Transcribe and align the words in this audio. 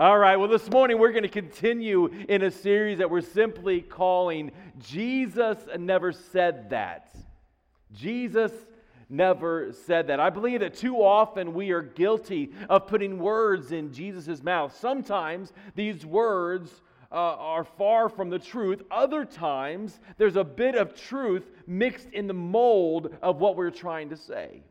All 0.00 0.16
right, 0.16 0.36
well, 0.36 0.48
this 0.48 0.70
morning 0.70 0.98
we're 0.98 1.12
going 1.12 1.24
to 1.24 1.28
continue 1.28 2.06
in 2.26 2.40
a 2.40 2.50
series 2.50 2.96
that 2.96 3.10
we're 3.10 3.20
simply 3.20 3.82
calling 3.82 4.50
Jesus 4.78 5.58
Never 5.78 6.10
Said 6.10 6.70
That. 6.70 7.14
Jesus 7.92 8.50
never 9.10 9.74
said 9.74 10.06
that. 10.06 10.18
I 10.18 10.30
believe 10.30 10.60
that 10.60 10.72
too 10.72 10.96
often 10.96 11.52
we 11.52 11.70
are 11.72 11.82
guilty 11.82 12.50
of 12.70 12.86
putting 12.86 13.18
words 13.18 13.72
in 13.72 13.92
Jesus' 13.92 14.42
mouth. 14.42 14.74
Sometimes 14.74 15.52
these 15.74 16.06
words 16.06 16.80
uh, 17.12 17.16
are 17.16 17.64
far 17.64 18.08
from 18.08 18.30
the 18.30 18.38
truth, 18.38 18.80
other 18.90 19.26
times 19.26 20.00
there's 20.16 20.36
a 20.36 20.44
bit 20.44 20.76
of 20.76 20.94
truth 20.94 21.50
mixed 21.66 22.08
in 22.14 22.26
the 22.26 22.32
mold 22.32 23.14
of 23.20 23.38
what 23.38 23.54
we're 23.54 23.68
trying 23.68 24.08
to 24.08 24.16
say. 24.16 24.62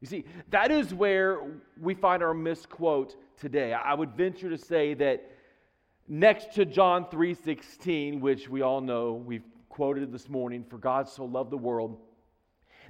You 0.00 0.06
see, 0.06 0.24
that 0.48 0.70
is 0.70 0.94
where 0.94 1.42
we 1.78 1.92
find 1.92 2.22
our 2.22 2.32
misquote 2.32 3.16
today. 3.40 3.72
I 3.72 3.94
would 3.94 4.10
venture 4.10 4.50
to 4.50 4.58
say 4.58 4.94
that 4.94 5.30
next 6.06 6.54
to 6.54 6.64
John 6.64 7.06
3:16, 7.06 8.20
which 8.20 8.48
we 8.48 8.62
all 8.62 8.80
know, 8.80 9.14
we've 9.14 9.44
quoted 9.68 10.12
this 10.12 10.28
morning, 10.28 10.64
for 10.64 10.78
God 10.78 11.08
so 11.08 11.24
loved 11.24 11.50
the 11.50 11.58
world 11.58 11.98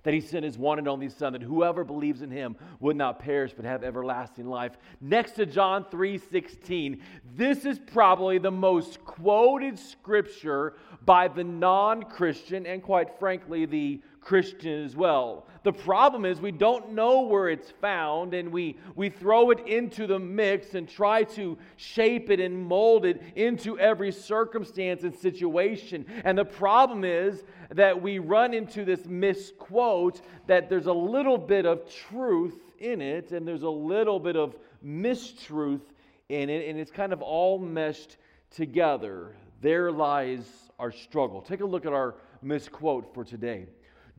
that 0.02 0.14
he 0.14 0.20
sent 0.20 0.44
his 0.44 0.56
one 0.56 0.78
and 0.78 0.88
only 0.88 1.08
son 1.08 1.32
that 1.32 1.42
whoever 1.42 1.84
believes 1.84 2.22
in 2.22 2.30
him 2.30 2.56
would 2.80 2.96
not 2.96 3.18
perish 3.18 3.52
but 3.55 3.64
have 3.64 3.84
everlasting 3.84 4.46
life 4.46 4.78
next 5.00 5.32
to 5.32 5.46
john 5.46 5.84
3.16 5.84 7.00
this 7.36 7.64
is 7.64 7.78
probably 7.78 8.38
the 8.38 8.50
most 8.50 9.05
quoted 9.05 9.78
scripture 9.78 10.74
by 11.05 11.28
the 11.28 11.44
non-christian 11.44 12.66
and 12.66 12.82
quite 12.82 13.19
frankly 13.19 13.66
the 13.66 14.00
Christian 14.20 14.84
as 14.84 14.95
well. 14.95 15.47
The 15.62 15.73
problem 15.73 16.24
is 16.24 16.41
we 16.41 16.52
don't 16.52 16.92
know 16.92 17.23
where 17.23 17.48
it's 17.48 17.70
found 17.80 18.34
and 18.34 18.51
we, 18.51 18.78
we 18.95 19.11
throw 19.11 19.51
it 19.51 19.66
into 19.66 20.06
the 20.06 20.19
mix 20.19 20.74
and 20.74 20.88
try 20.88 21.24
to 21.24 21.59
shape 21.77 22.30
it 22.30 22.41
and 22.41 22.66
mold 22.66 23.05
it 23.05 23.23
into 23.37 23.78
every 23.78 24.12
circumstance 24.12 25.02
and 25.02 25.14
situation. 25.14 26.06
And 26.25 26.39
the 26.39 26.44
problem 26.44 27.05
is 27.05 27.44
that 27.70 28.00
we 28.00 28.19
run 28.19 28.55
into 28.55 28.84
this 28.84 29.05
misquote 29.06 30.20
that 30.47 30.69
there's 30.69 30.87
a 30.87 30.92
little 30.92 31.39
bit 31.39 31.66
of 31.66 31.91
truth 32.09 32.59
in 32.78 33.00
it 33.00 33.33
and 33.33 33.47
there's 33.47 33.62
a 33.62 33.69
little 33.70 34.19
bit 34.19 34.37
of 34.37 34.56
mistruth 34.84 35.83
in 36.31 36.48
it, 36.48 36.69
and 36.69 36.78
it's 36.78 36.91
kind 36.91 37.12
of 37.12 37.20
all 37.22 37.59
meshed 37.59 38.16
together. 38.50 39.34
There 39.61 39.91
lies 39.91 40.47
our 40.78 40.92
struggle. 40.92 41.42
Take 41.42 41.61
a 41.61 41.66
look 41.66 41.84
at 41.84 41.92
our 41.92 42.14
misquote 42.41 43.12
for 43.12 43.25
today. 43.25 43.66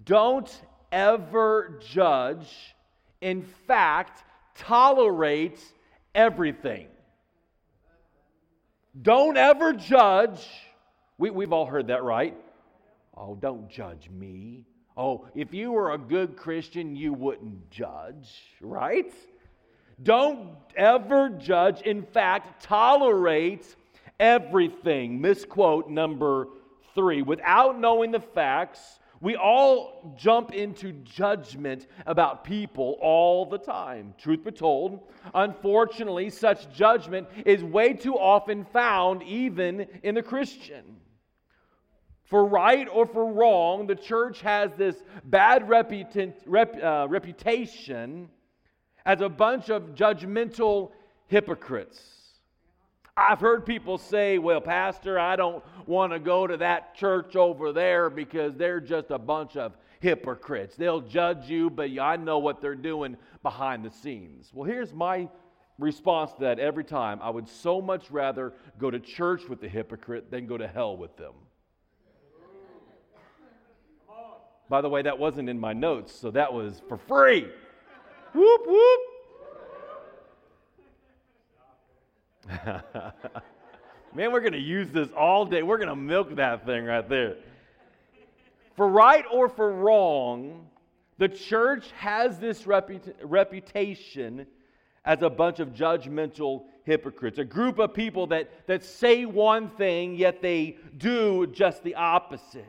Don't 0.05 0.61
ever 0.91 1.79
judge. 1.87 2.75
In 3.21 3.43
fact, 3.43 4.23
tolerate 4.55 5.59
everything. 6.15 6.87
Don't 9.01 9.37
ever 9.37 9.73
judge. 9.73 10.45
We, 11.17 11.29
we've 11.29 11.53
all 11.53 11.65
heard 11.65 11.87
that, 11.87 12.03
right? 12.03 12.35
Oh, 13.15 13.35
don't 13.35 13.69
judge 13.69 14.09
me. 14.09 14.65
Oh, 14.97 15.27
if 15.35 15.53
you 15.53 15.71
were 15.71 15.93
a 15.93 15.97
good 15.97 16.35
Christian, 16.35 16.95
you 16.95 17.13
wouldn't 17.13 17.69
judge, 17.69 18.41
right? 18.59 19.13
Don't 20.03 20.49
ever 20.75 21.29
judge. 21.29 21.81
In 21.81 22.03
fact, 22.03 22.63
tolerate 22.63 23.75
everything. 24.19 25.21
Misquote 25.21 25.89
number 25.89 26.47
three. 26.93 27.21
Without 27.21 27.79
knowing 27.79 28.11
the 28.11 28.19
facts, 28.19 28.99
we 29.21 29.35
all 29.35 30.15
jump 30.17 30.51
into 30.51 30.91
judgment 30.91 31.87
about 32.07 32.43
people 32.43 32.97
all 33.01 33.45
the 33.45 33.59
time. 33.59 34.15
Truth 34.17 34.43
be 34.43 34.51
told, 34.51 34.99
unfortunately, 35.35 36.31
such 36.31 36.73
judgment 36.73 37.27
is 37.45 37.63
way 37.63 37.93
too 37.93 38.15
often 38.15 38.65
found 38.65 39.21
even 39.23 39.87
in 40.01 40.15
the 40.15 40.23
Christian. 40.23 40.97
For 42.23 42.45
right 42.45 42.87
or 42.91 43.05
for 43.05 43.31
wrong, 43.31 43.85
the 43.85 43.95
church 43.95 44.41
has 44.41 44.71
this 44.75 44.95
bad 45.23 45.67
reputa- 45.67 46.33
rep, 46.47 46.81
uh, 46.81 47.05
reputation 47.07 48.29
as 49.05 49.21
a 49.21 49.29
bunch 49.29 49.69
of 49.69 49.93
judgmental 49.93 50.91
hypocrites. 51.27 52.20
I've 53.17 53.39
heard 53.39 53.65
people 53.65 53.97
say, 53.97 54.37
well, 54.37 54.61
Pastor, 54.61 55.19
I 55.19 55.35
don't 55.35 55.63
want 55.85 56.13
to 56.13 56.19
go 56.19 56.47
to 56.47 56.57
that 56.57 56.95
church 56.95 57.35
over 57.35 57.73
there 57.73 58.09
because 58.09 58.55
they're 58.55 58.79
just 58.79 59.11
a 59.11 59.19
bunch 59.19 59.57
of 59.57 59.73
hypocrites. 59.99 60.75
They'll 60.75 61.01
judge 61.01 61.49
you, 61.49 61.69
but 61.69 61.89
I 61.99 62.15
know 62.15 62.39
what 62.39 62.61
they're 62.61 62.73
doing 62.73 63.17
behind 63.43 63.83
the 63.83 63.91
scenes. 63.91 64.49
Well, 64.53 64.69
here's 64.69 64.93
my 64.93 65.27
response 65.77 66.31
to 66.33 66.41
that 66.41 66.59
every 66.59 66.85
time 66.85 67.19
I 67.21 67.29
would 67.29 67.49
so 67.49 67.81
much 67.81 68.09
rather 68.11 68.53
go 68.79 68.89
to 68.89 68.99
church 68.99 69.43
with 69.49 69.59
the 69.59 69.67
hypocrite 69.67 70.31
than 70.31 70.47
go 70.47 70.57
to 70.57 70.67
hell 70.67 70.95
with 70.95 71.17
them. 71.17 71.33
By 74.69 74.79
the 74.79 74.87
way, 74.87 75.01
that 75.01 75.19
wasn't 75.19 75.49
in 75.49 75.59
my 75.59 75.73
notes, 75.73 76.15
so 76.15 76.31
that 76.31 76.53
was 76.53 76.81
for 76.87 76.97
free. 76.97 77.49
whoop, 78.33 78.61
whoop. 78.65 79.10
Man, 84.13 84.31
we're 84.31 84.41
going 84.41 84.53
to 84.53 84.59
use 84.59 84.89
this 84.91 85.09
all 85.15 85.45
day. 85.45 85.63
We're 85.63 85.77
going 85.77 85.89
to 85.89 85.95
milk 85.95 86.35
that 86.35 86.65
thing 86.65 86.85
right 86.85 87.07
there. 87.07 87.37
For 88.75 88.87
right 88.87 89.25
or 89.31 89.47
for 89.47 89.71
wrong, 89.71 90.67
the 91.17 91.29
church 91.29 91.91
has 91.91 92.39
this 92.39 92.63
reput- 92.63 93.13
reputation 93.23 94.45
as 95.05 95.21
a 95.21 95.29
bunch 95.29 95.59
of 95.59 95.69
judgmental 95.69 96.63
hypocrites, 96.83 97.37
a 97.37 97.45
group 97.45 97.79
of 97.79 97.93
people 97.93 98.27
that, 98.27 98.67
that 98.67 98.83
say 98.83 99.25
one 99.25 99.69
thing, 99.69 100.15
yet 100.15 100.41
they 100.41 100.77
do 100.97 101.47
just 101.47 101.83
the 101.83 101.95
opposite. 101.95 102.65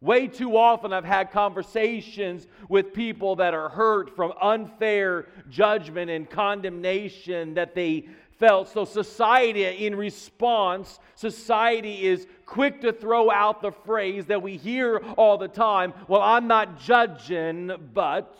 Way 0.00 0.28
too 0.28 0.56
often, 0.56 0.94
I've 0.94 1.04
had 1.04 1.30
conversations 1.30 2.46
with 2.70 2.94
people 2.94 3.36
that 3.36 3.52
are 3.52 3.68
hurt 3.68 4.16
from 4.16 4.32
unfair 4.40 5.26
judgment 5.50 6.10
and 6.10 6.28
condemnation 6.28 7.52
that 7.54 7.74
they 7.74 8.08
felt. 8.40 8.68
So, 8.68 8.84
society, 8.84 9.86
in 9.86 9.94
response, 9.94 10.98
society 11.14 12.06
is 12.06 12.26
quick 12.46 12.80
to 12.80 12.92
throw 12.92 13.30
out 13.30 13.62
the 13.62 13.70
phrase 13.70 14.26
that 14.26 14.42
we 14.42 14.56
hear 14.56 14.96
all 15.16 15.38
the 15.38 15.46
time 15.46 15.92
well, 16.08 16.22
I'm 16.22 16.48
not 16.48 16.80
judging, 16.80 17.70
but. 17.94 18.36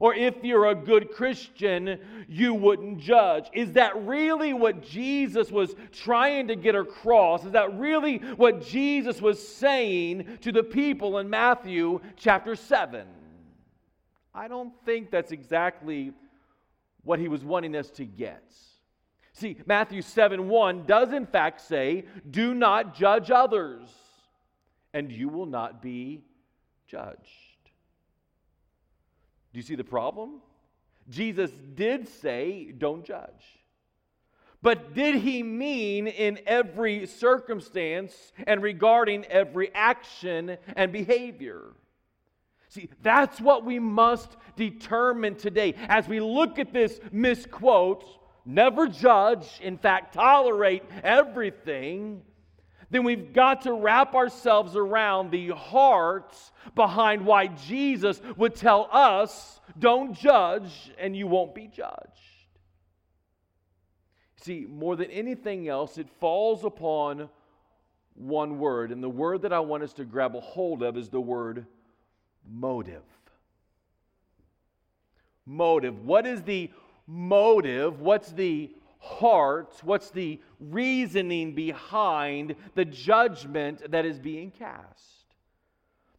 Or 0.00 0.14
if 0.14 0.44
you're 0.44 0.66
a 0.66 0.76
good 0.76 1.10
Christian, 1.10 1.98
you 2.28 2.54
wouldn't 2.54 3.00
judge. 3.00 3.46
Is 3.52 3.72
that 3.72 4.06
really 4.06 4.52
what 4.52 4.80
Jesus 4.80 5.50
was 5.50 5.74
trying 5.90 6.46
to 6.48 6.54
get 6.54 6.76
across? 6.76 7.44
Is 7.44 7.50
that 7.50 7.76
really 7.76 8.18
what 8.36 8.64
Jesus 8.64 9.20
was 9.20 9.44
saying 9.44 10.38
to 10.42 10.52
the 10.52 10.62
people 10.62 11.18
in 11.18 11.28
Matthew 11.28 12.00
chapter 12.16 12.54
7? 12.54 13.08
I 14.32 14.46
don't 14.46 14.72
think 14.84 15.10
that's 15.10 15.32
exactly 15.32 16.12
what 17.02 17.18
he 17.18 17.26
was 17.26 17.42
wanting 17.42 17.74
us 17.74 17.90
to 17.90 18.04
get. 18.04 18.44
See, 19.38 19.56
Matthew 19.66 20.02
7 20.02 20.48
1 20.48 20.84
does 20.84 21.12
in 21.12 21.24
fact 21.24 21.60
say, 21.60 22.06
Do 22.28 22.54
not 22.54 22.96
judge 22.96 23.30
others, 23.30 23.88
and 24.92 25.12
you 25.12 25.28
will 25.28 25.46
not 25.46 25.80
be 25.80 26.24
judged. 26.88 27.20
Do 29.52 29.58
you 29.58 29.62
see 29.62 29.76
the 29.76 29.84
problem? 29.84 30.40
Jesus 31.08 31.52
did 31.76 32.08
say, 32.08 32.72
Don't 32.76 33.04
judge. 33.04 33.60
But 34.60 34.92
did 34.92 35.14
he 35.14 35.44
mean 35.44 36.08
in 36.08 36.40
every 36.44 37.06
circumstance 37.06 38.32
and 38.44 38.60
regarding 38.60 39.24
every 39.26 39.72
action 39.72 40.56
and 40.74 40.90
behavior? 40.90 41.76
See, 42.70 42.90
that's 43.04 43.40
what 43.40 43.64
we 43.64 43.78
must 43.78 44.36
determine 44.56 45.36
today. 45.36 45.76
As 45.86 46.08
we 46.08 46.18
look 46.18 46.58
at 46.58 46.72
this 46.72 46.98
misquote, 47.12 48.04
never 48.48 48.88
judge, 48.88 49.60
in 49.60 49.76
fact, 49.76 50.14
tolerate 50.14 50.82
everything, 51.04 52.22
then 52.90 53.04
we've 53.04 53.34
got 53.34 53.62
to 53.62 53.72
wrap 53.74 54.14
ourselves 54.14 54.74
around 54.74 55.30
the 55.30 55.50
heart 55.50 56.34
behind 56.74 57.26
why 57.26 57.48
Jesus 57.48 58.20
would 58.36 58.54
tell 58.54 58.88
us, 58.90 59.60
don't 59.78 60.14
judge 60.14 60.90
and 60.98 61.14
you 61.14 61.26
won't 61.26 61.54
be 61.54 61.66
judged. 61.66 62.18
See, 64.40 64.66
more 64.66 64.96
than 64.96 65.10
anything 65.10 65.68
else, 65.68 65.98
it 65.98 66.08
falls 66.18 66.64
upon 66.64 67.28
one 68.14 68.58
word. 68.58 68.90
And 68.90 69.02
the 69.02 69.08
word 69.10 69.42
that 69.42 69.52
I 69.52 69.60
want 69.60 69.82
us 69.82 69.92
to 69.94 70.04
grab 70.06 70.34
a 70.34 70.40
hold 70.40 70.82
of 70.82 70.96
is 70.96 71.10
the 71.10 71.20
word 71.20 71.66
motive. 72.48 73.02
Motive. 75.44 76.02
What 76.04 76.26
is 76.26 76.42
the 76.42 76.70
motive? 77.08 78.00
What's 78.00 78.30
the 78.30 78.70
heart? 79.00 79.74
What's 79.82 80.10
the 80.10 80.40
reasoning 80.60 81.54
behind 81.54 82.54
the 82.74 82.84
judgment 82.84 83.90
that 83.90 84.04
is 84.04 84.20
being 84.20 84.52
cast? 84.52 85.18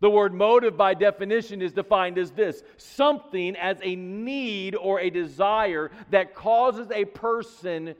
The 0.01 0.09
word 0.09 0.33
motive, 0.33 0.77
by 0.77 0.93
definition, 0.93 1.61
is 1.61 1.73
defined 1.73 2.17
as 2.17 2.31
this 2.31 2.63
something 2.77 3.55
as 3.57 3.77
a 3.83 3.95
need 3.95 4.75
or 4.75 4.99
a 4.99 5.09
desire 5.09 5.91
that 6.09 6.33
causes 6.33 6.89
a 6.91 7.05
person 7.05 7.95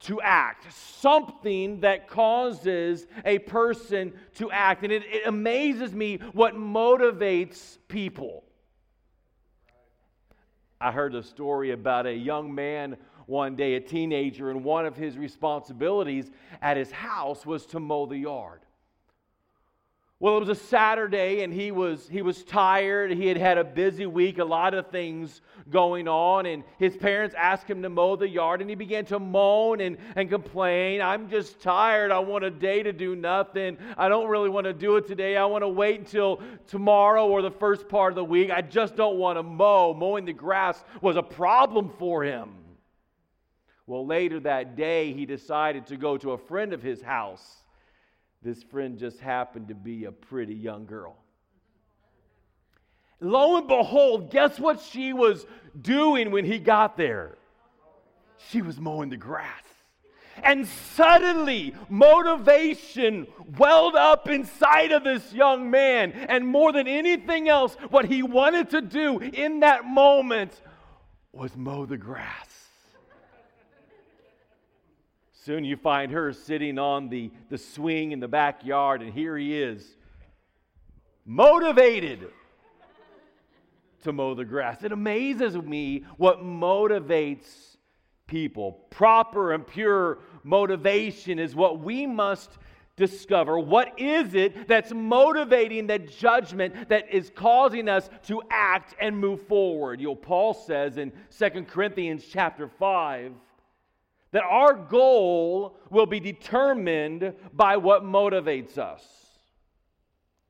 to 0.00 0.20
act, 0.22 0.72
something 0.72 1.80
that 1.80 2.08
causes 2.08 3.06
a 3.24 3.38
person 3.40 4.12
to 4.36 4.50
act. 4.50 4.82
And 4.82 4.92
it, 4.92 5.02
it, 5.06 5.26
amazes 5.26 5.92
me 5.92 6.18
what 6.32 6.54
motivates 6.54 7.78
people. 7.88 8.44
I 10.80 10.90
heard 10.90 11.14
a 11.14 11.22
story 11.22 11.72
about 11.72 12.06
a 12.06 12.14
young 12.14 12.54
man 12.54 12.96
one 13.26 13.54
day, 13.54 13.74
a 13.74 13.80
teenager, 13.80 14.50
and 14.50 14.64
one 14.64 14.86
of 14.86 14.96
his 14.96 15.18
responsibilities 15.18 16.30
at 16.62 16.76
his 16.76 16.90
house 16.90 17.44
was 17.44 17.66
to 17.66 17.80
mow 17.80 18.06
the 18.06 18.16
yard. 18.16 18.60
Well, 20.22 20.36
it 20.36 20.40
was 20.40 20.50
a 20.50 20.54
Saturday 20.54 21.42
and 21.42 21.50
he 21.50 21.70
was, 21.70 22.06
he 22.06 22.20
was 22.20 22.44
tired. 22.44 23.10
He 23.10 23.26
had 23.26 23.38
had 23.38 23.56
a 23.56 23.64
busy 23.64 24.04
week, 24.04 24.36
a 24.36 24.44
lot 24.44 24.74
of 24.74 24.88
things 24.88 25.40
going 25.70 26.08
on. 26.08 26.44
And 26.44 26.62
his 26.78 26.94
parents 26.94 27.34
asked 27.38 27.66
him 27.66 27.80
to 27.80 27.88
mow 27.88 28.16
the 28.16 28.28
yard 28.28 28.60
and 28.60 28.68
he 28.68 28.76
began 28.76 29.06
to 29.06 29.18
moan 29.18 29.80
and, 29.80 29.96
and 30.16 30.28
complain. 30.28 31.00
I'm 31.00 31.30
just 31.30 31.62
tired. 31.62 32.12
I 32.12 32.18
want 32.18 32.44
a 32.44 32.50
day 32.50 32.82
to 32.82 32.92
do 32.92 33.16
nothing. 33.16 33.78
I 33.96 34.10
don't 34.10 34.28
really 34.28 34.50
want 34.50 34.66
to 34.66 34.74
do 34.74 34.96
it 34.96 35.06
today. 35.06 35.38
I 35.38 35.46
want 35.46 35.62
to 35.62 35.68
wait 35.68 36.00
until 36.00 36.42
tomorrow 36.66 37.26
or 37.26 37.40
the 37.40 37.50
first 37.50 37.88
part 37.88 38.12
of 38.12 38.16
the 38.16 38.24
week. 38.24 38.50
I 38.50 38.60
just 38.60 38.96
don't 38.96 39.16
want 39.16 39.38
to 39.38 39.42
mow. 39.42 39.94
Mowing 39.94 40.26
the 40.26 40.34
grass 40.34 40.84
was 41.00 41.16
a 41.16 41.22
problem 41.22 41.90
for 41.98 42.24
him. 42.24 42.50
Well, 43.86 44.06
later 44.06 44.38
that 44.40 44.76
day, 44.76 45.14
he 45.14 45.24
decided 45.24 45.86
to 45.86 45.96
go 45.96 46.18
to 46.18 46.32
a 46.32 46.38
friend 46.38 46.74
of 46.74 46.82
his 46.82 47.00
house 47.00 47.59
this 48.42 48.62
friend 48.62 48.98
just 48.98 49.20
happened 49.20 49.68
to 49.68 49.74
be 49.74 50.04
a 50.04 50.12
pretty 50.12 50.54
young 50.54 50.86
girl. 50.86 51.16
Lo 53.20 53.58
and 53.58 53.68
behold, 53.68 54.30
guess 54.30 54.58
what 54.58 54.80
she 54.80 55.12
was 55.12 55.46
doing 55.80 56.30
when 56.30 56.44
he 56.44 56.58
got 56.58 56.96
there? 56.96 57.36
She 58.48 58.62
was 58.62 58.80
mowing 58.80 59.10
the 59.10 59.18
grass. 59.18 59.64
And 60.42 60.66
suddenly, 60.66 61.74
motivation 61.90 63.26
welled 63.58 63.94
up 63.94 64.28
inside 64.28 64.92
of 64.92 65.04
this 65.04 65.32
young 65.34 65.70
man. 65.70 66.12
And 66.12 66.46
more 66.46 66.72
than 66.72 66.86
anything 66.86 67.48
else, 67.48 67.74
what 67.90 68.06
he 68.06 68.22
wanted 68.22 68.70
to 68.70 68.80
do 68.80 69.18
in 69.18 69.60
that 69.60 69.84
moment 69.84 70.62
was 71.32 71.54
mow 71.56 71.84
the 71.84 71.98
grass. 71.98 72.49
Soon 75.44 75.64
you 75.64 75.76
find 75.76 76.12
her 76.12 76.34
sitting 76.34 76.78
on 76.78 77.08
the, 77.08 77.30
the 77.48 77.56
swing 77.56 78.12
in 78.12 78.20
the 78.20 78.28
backyard, 78.28 79.00
and 79.00 79.12
here 79.12 79.38
he 79.38 79.58
is, 79.58 79.96
motivated 81.24 82.28
to 84.02 84.12
mow 84.12 84.34
the 84.34 84.44
grass. 84.44 84.82
It 84.82 84.92
amazes 84.92 85.56
me 85.56 86.04
what 86.18 86.42
motivates 86.42 87.76
people. 88.26 88.84
Proper 88.90 89.54
and 89.54 89.66
pure 89.66 90.18
motivation 90.44 91.38
is 91.38 91.54
what 91.54 91.80
we 91.80 92.06
must 92.06 92.58
discover. 92.96 93.58
What 93.58 93.98
is 93.98 94.34
it 94.34 94.68
that's 94.68 94.92
motivating 94.92 95.86
the 95.86 96.00
judgment 96.00 96.90
that 96.90 97.10
is 97.10 97.30
causing 97.34 97.88
us 97.88 98.10
to 98.26 98.42
act 98.50 98.94
and 99.00 99.16
move 99.16 99.40
forward? 99.46 100.02
You 100.02 100.08
know, 100.08 100.14
Paul 100.16 100.52
says 100.52 100.98
in 100.98 101.12
2 101.38 101.64
Corinthians 101.64 102.24
chapter 102.30 102.68
5 102.68 103.32
that 104.32 104.42
our 104.44 104.74
goal 104.74 105.76
will 105.90 106.06
be 106.06 106.20
determined 106.20 107.34
by 107.52 107.76
what 107.76 108.04
motivates 108.04 108.78
us. 108.78 109.04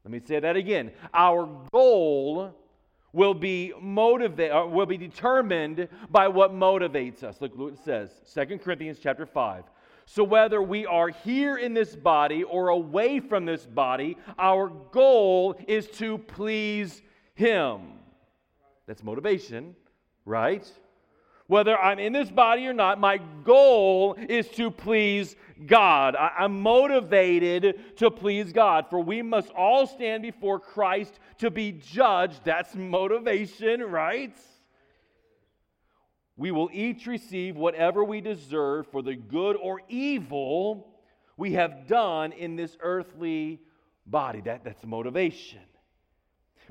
Let 0.05 0.13
me 0.13 0.21
say 0.25 0.41
that 0.41 0.57
again. 0.57 0.93
Our 1.13 1.49
goal 1.73 2.55
will 3.13 3.35
be 3.35 3.73
motivate 3.81 4.53
uh, 4.53 4.67
will 4.67 4.87
be 4.87 4.97
determined 4.97 5.89
by 6.11 6.29
what 6.29 6.53
motivates 6.53 7.23
us. 7.23 7.41
Look 7.41 7.57
what 7.57 7.75
it 7.75 7.79
says. 7.85 8.11
2 8.35 8.59
Corinthians 8.59 8.99
chapter 9.03 9.27
5. 9.27 9.65
So 10.07 10.25
whether 10.25 10.61
we 10.63 10.87
are 10.87 11.09
here 11.09 11.57
in 11.57 11.75
this 11.75 11.95
body 11.95 12.43
or 12.43 12.69
away 12.69 13.21
from 13.21 13.45
this 13.45 13.65
body, 13.65 14.17
our 14.39 14.69
goal 14.69 15.57
is 15.69 15.87
to 15.99 16.19
please 16.19 17.03
him. 17.35 17.93
That's 18.87 19.05
motivation, 19.05 19.77
right? 20.25 20.69
Whether 21.51 21.77
I'm 21.77 21.99
in 21.99 22.13
this 22.13 22.31
body 22.31 22.65
or 22.69 22.73
not, 22.73 23.01
my 23.01 23.19
goal 23.43 24.15
is 24.29 24.47
to 24.51 24.71
please 24.71 25.35
God. 25.67 26.15
I, 26.15 26.45
am 26.45 26.61
motivated 26.61 27.97
to 27.97 28.09
please 28.09 28.53
God, 28.53 28.87
for 28.89 29.01
we 29.01 29.21
must 29.21 29.51
all 29.51 29.85
stand 29.85 30.23
before 30.23 30.61
Christ 30.61 31.19
to 31.39 31.51
be 31.51 31.73
judged. 31.73 32.45
That's 32.45 32.77
motivation, 32.77 33.83
right? 33.83 34.39
We 36.37 36.53
will 36.53 36.71
each 36.73 37.09
receive 37.09 37.57
whatever 37.57 38.05
we 38.05 38.21
deserve 38.21 38.87
for 38.87 39.03
the 39.03 39.17
good 39.17 39.57
or 39.57 39.81
evil 39.89 41.01
we 41.37 41.55
have 41.55 41.89
done 41.89 42.31
in 42.31 42.55
this 42.55 42.77
earthly 42.79 43.61
body. 44.07 44.41
That, 44.43 44.63
that's 44.63 44.87
motivation. 44.87 45.63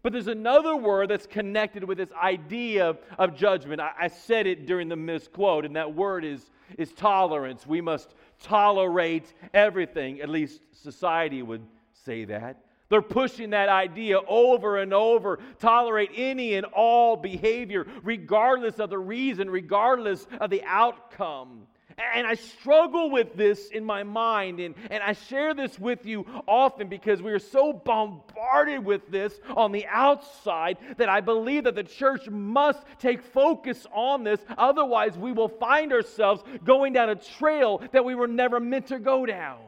But 0.01 0.13
there's 0.13 0.27
another 0.27 0.75
word 0.75 1.09
that's 1.09 1.25
connected 1.25 1.83
with 1.83 1.97
this 1.97 2.11
idea 2.11 2.95
of 3.17 3.35
judgment. 3.35 3.81
I, 3.81 3.91
I, 3.99 4.07
said 4.07 4.47
it 4.47 4.65
during 4.65 4.87
the 4.87 4.95
misquote, 4.95 5.65
and 5.65 5.75
that 5.75 5.93
word 5.93 6.23
is, 6.23 6.51
is 6.77 6.93
tolerance. 6.93 7.67
We 7.67 7.81
must 7.81 8.15
tolerate 8.41 9.33
everything. 9.53 10.21
At 10.21 10.29
least 10.29 10.61
society 10.71 11.41
would 11.41 11.65
say 12.05 12.25
that. 12.25 12.63
They're 12.89 13.01
pushing 13.01 13.51
that 13.51 13.69
idea 13.69 14.19
over 14.27 14.77
and 14.77 14.93
over. 14.93 15.39
Tolerate 15.59 16.09
any 16.15 16.55
and 16.55 16.65
all 16.65 17.15
behavior, 17.15 17.85
regardless 18.03 18.79
of 18.79 18.89
the 18.89 18.97
reason, 18.97 19.49
regardless 19.49 20.25
of 20.39 20.49
the 20.49 20.63
outcome. 20.63 21.67
And 22.15 22.25
I 22.25 22.35
struggle 22.35 23.09
with 23.09 23.35
this 23.35 23.67
in 23.69 23.83
my 23.83 24.03
mind, 24.03 24.59
and, 24.59 24.75
and 24.89 25.03
I 25.03 25.13
share 25.13 25.53
this 25.53 25.77
with 25.77 26.05
you 26.05 26.25
often 26.47 26.87
because 26.87 27.21
we 27.21 27.31
are 27.33 27.39
so 27.39 27.73
bombarded 27.73 28.85
with 28.85 29.09
this 29.09 29.39
on 29.55 29.71
the 29.71 29.85
outside 29.87 30.77
that 30.97 31.09
I 31.09 31.19
believe 31.19 31.65
that 31.65 31.75
the 31.75 31.83
church 31.83 32.29
must 32.29 32.85
take 32.99 33.21
focus 33.21 33.85
on 33.93 34.23
this. 34.23 34.39
Otherwise, 34.57 35.17
we 35.17 35.33
will 35.33 35.49
find 35.49 35.91
ourselves 35.91 36.41
going 36.63 36.93
down 36.93 37.09
a 37.09 37.15
trail 37.15 37.81
that 37.91 38.05
we 38.05 38.15
were 38.15 38.27
never 38.27 38.59
meant 38.59 38.87
to 38.87 38.99
go 38.99 39.25
down. 39.25 39.59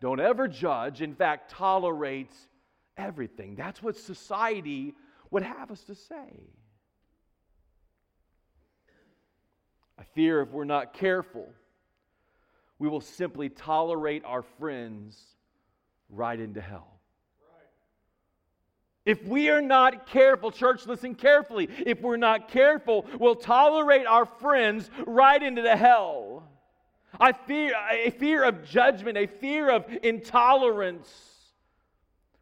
Don't 0.00 0.20
ever 0.20 0.48
judge, 0.48 1.02
in 1.02 1.14
fact, 1.14 1.50
tolerate 1.50 2.32
everything. 2.96 3.54
That's 3.54 3.82
what 3.82 3.96
society 3.96 4.94
would 5.30 5.42
have 5.42 5.70
us 5.70 5.82
to 5.84 5.94
say. 5.94 6.48
I 10.00 10.04
fear 10.14 10.40
if 10.40 10.48
we're 10.50 10.64
not 10.64 10.94
careful, 10.94 11.46
we 12.78 12.88
will 12.88 13.02
simply 13.02 13.50
tolerate 13.50 14.24
our 14.24 14.40
friends 14.40 15.22
right 16.08 16.40
into 16.40 16.62
hell. 16.62 16.86
If 19.04 19.22
we 19.26 19.50
are 19.50 19.60
not 19.60 20.06
careful, 20.06 20.50
church, 20.50 20.86
listen 20.86 21.14
carefully. 21.14 21.68
If 21.84 22.00
we're 22.00 22.16
not 22.16 22.48
careful, 22.48 23.06
we'll 23.18 23.34
tolerate 23.34 24.06
our 24.06 24.24
friends 24.24 24.90
right 25.06 25.42
into 25.42 25.60
the 25.60 25.76
hell. 25.76 26.48
I 27.18 27.32
fear 27.32 27.74
a 27.90 28.10
fear 28.10 28.44
of 28.44 28.64
judgment, 28.64 29.18
a 29.18 29.26
fear 29.26 29.70
of 29.70 29.84
intolerance. 30.02 31.12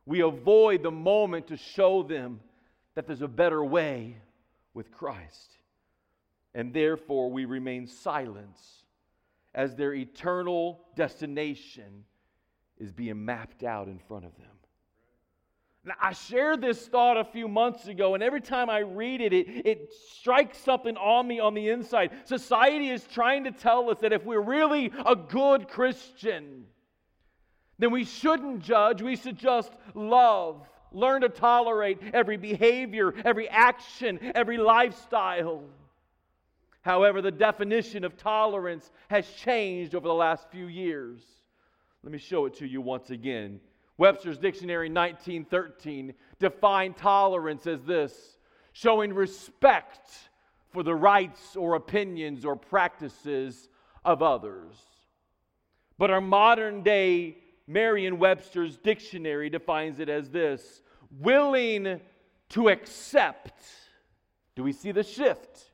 We 0.07 0.21
avoid 0.21 0.85
the 0.85 0.91
moment 0.93 1.49
to 1.49 1.57
show 1.57 2.05
them 2.05 2.41
that 2.95 3.07
there's 3.07 3.23
a 3.23 3.29
better 3.29 3.65
way 3.65 4.19
with 4.75 4.93
Christ 4.93 5.58
and 6.55 6.73
therefore 6.73 7.31
we 7.31 7.45
remain 7.45 7.87
silent 7.87 8.57
as 9.55 9.75
their 9.75 9.95
eternal 9.95 10.81
destination 10.95 12.05
is 12.78 12.93
being 12.93 13.25
mapped 13.25 13.64
out 13.64 13.88
in 13.88 13.99
front 13.99 14.25
of 14.25 14.37
them. 14.37 14.47
Now, 15.85 15.95
I 16.00 16.12
shared 16.12 16.61
this 16.61 16.87
thought 16.87 17.17
a 17.17 17.25
few 17.25 17.49
months 17.49 17.87
ago, 17.87 18.14
and 18.14 18.23
every 18.23 18.40
time 18.40 18.69
I 18.69 18.81
read 18.81 19.21
it, 19.21 19.33
it, 19.33 19.67
it 19.67 19.95
strikes 20.19 20.59
something 20.59 20.97
on 20.97 21.26
me 21.26 21.40
on 21.40 21.55
the 21.55 21.71
inside. 21.71 22.11
Society 22.25 22.90
is 22.90 23.05
trying 23.05 23.45
to 23.45 23.52
tell 23.52 23.88
us 23.90 23.99
that 24.00 24.12
if 24.12 24.25
we're 24.25 24.40
really 24.40 24.93
a 25.07 25.17
good 25.17 25.69
Christian, 25.69 26.64
then 27.78 27.90
we 27.90 28.05
shouldn't 28.05 28.61
judge, 28.61 29.02
we 29.02 29.17
should 29.17 29.38
just 29.38 29.73
love. 29.95 30.69
Learn 30.93 31.23
to 31.23 31.28
tolerate 31.28 31.99
every 32.12 32.37
behavior, 32.37 33.14
every 33.25 33.49
action, 33.49 34.19
every 34.35 34.59
lifestyle. 34.59 35.62
However, 36.82 37.20
the 37.20 37.30
definition 37.30 38.04
of 38.04 38.16
tolerance 38.16 38.90
has 39.08 39.28
changed 39.30 39.94
over 39.94 40.06
the 40.06 40.14
last 40.14 40.50
few 40.50 40.66
years. 40.66 41.20
Let 42.02 42.12
me 42.12 42.18
show 42.18 42.47
it 42.47 42.54
to 42.58 42.66
you 42.66 42.80
once 42.80 43.11
again. 43.11 43.61
Webster's 43.97 44.38
Dictionary 44.38 44.88
1913 44.88 46.14
defined 46.38 46.97
tolerance 46.97 47.66
as 47.66 47.82
this 47.82 48.38
showing 48.73 49.12
respect 49.12 50.08
for 50.70 50.82
the 50.82 50.94
rights 50.94 51.56
or 51.56 51.75
opinions 51.75 52.44
or 52.44 52.54
practices 52.54 53.68
of 54.04 54.23
others. 54.23 54.76
But 55.99 56.12
our 56.12 56.20
modern 56.20 56.82
day 56.85 57.38
Merriam 57.66 58.18
Webster's 58.18 58.78
dictionary 58.78 59.50
defines 59.50 59.99
it 59.99 60.08
as 60.08 60.30
this 60.30 60.80
willing 61.11 62.00
to 62.50 62.68
accept. 62.68 63.62
Do 64.56 64.62
we 64.62 64.73
see 64.73 64.92
the 64.92 65.02
shift? 65.02 65.68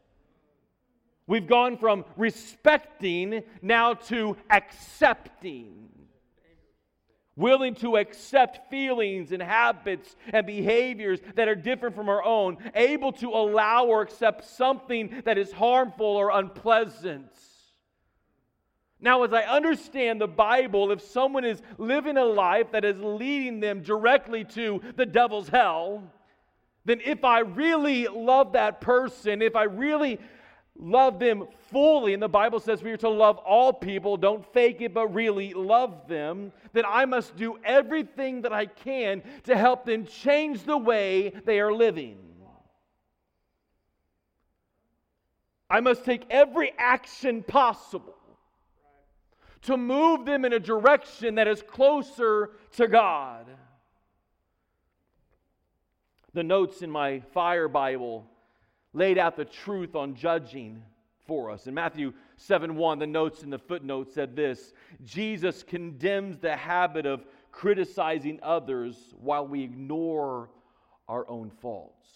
We've 1.27 1.47
gone 1.47 1.79
from 1.79 2.05
respecting 2.17 3.43
now 3.63 3.95
to 3.95 4.37
accepting. 4.51 5.89
Willing 7.37 7.75
to 7.77 7.97
accept 7.97 8.71
feelings 8.71 9.33
and 9.33 9.43
habits 9.43 10.15
and 10.33 10.47
behaviors 10.47 11.21
that 11.35 11.49
are 11.49 11.57
different 11.57 11.97
from 11.97 12.09
our 12.09 12.23
own, 12.23 12.59
able 12.75 13.11
to 13.13 13.31
allow 13.31 13.87
or 13.87 14.03
accept 14.03 14.45
something 14.45 15.23
that 15.25 15.37
is 15.37 15.51
harmful 15.51 16.07
or 16.07 16.31
unpleasant. 16.31 17.33
Now, 19.01 19.25
as 19.25 19.33
I 19.33 19.43
understand 19.43 20.21
the 20.21 20.29
Bible, 20.29 20.93
if 20.93 21.03
someone 21.03 21.45
is 21.45 21.61
living 21.77 22.17
a 22.17 22.25
life 22.25 22.71
that 22.71 22.85
is 22.85 22.97
leading 22.99 23.61
them 23.61 23.83
directly 23.83 24.45
to 24.45 24.81
the 24.97 25.05
devil's 25.05 25.49
hell, 25.49 26.05
then 26.85 27.01
if 27.05 27.25
I 27.25 27.41
really 27.41 28.07
love 28.07 28.53
that 28.53 28.81
person, 28.81 29.43
if 29.43 29.57
I 29.57 29.65
really 29.65 30.21
love 30.79 31.19
them 31.19 31.47
fully, 31.71 32.15
and 32.15 32.23
the 32.23 32.29
Bible 32.29 32.61
says 32.61 32.83
we 32.83 32.93
are 32.93 32.97
to 32.99 33.09
love 33.09 33.39
all 33.39 33.73
people, 33.73 34.17
don't 34.17 34.45
fake 34.53 34.81
it, 34.81 34.93
but 34.93 35.15
really 35.15 35.55
love 35.55 36.09
them, 36.09 36.53
then 36.73 36.85
I 36.87 37.05
must 37.05 37.37
do 37.37 37.59
everything 37.65 38.43
that 38.43 38.53
I 38.53 38.67
can 38.67 39.23
to 39.45 39.57
help 39.57 39.85
them 39.85 40.07
change 40.07 40.65
the 40.65 40.77
way 40.77 41.31
they 41.45 41.61
are 41.61 41.73
living. 41.73 42.19
I 45.71 45.81
must 45.81 46.05
take 46.05 46.25
every 46.31 46.73
action 46.79 47.43
possible 47.43 48.15
to 49.63 49.77
move 49.77 50.27
them 50.27 50.45
in 50.45 50.53
a 50.53 50.61
direction 50.61 51.37
that 51.37 51.49
is 51.49 51.63
closer 51.63 52.51
to 52.73 52.87
God. 52.87 53.47
The 56.35 56.43
notes 56.43 56.83
in 56.83 56.91
my 56.91 57.21
fire 57.33 57.69
Bible 57.69 58.27
laid 58.95 59.19
out 59.19 59.37
the 59.37 59.45
truth 59.45 59.95
on 59.95 60.15
judging 60.15 60.83
for 61.27 61.51
us. 61.51 61.67
In 61.67 61.75
Matthew 61.75 62.13
7 62.37 62.77
1, 62.77 62.99
the 62.99 63.07
notes 63.07 63.43
in 63.43 63.51
the 63.51 63.59
footnote 63.59 64.13
said 64.13 64.35
this 64.35 64.73
Jesus 65.05 65.63
condemns 65.63 66.39
the 66.39 66.57
habit 66.57 67.05
of 67.05 67.27
criticizing 67.51 68.39
others 68.43 68.97
while 69.21 69.47
we 69.47 69.63
ignore 69.63 70.49
our 71.09 71.29
own 71.29 71.51
faults. 71.51 72.09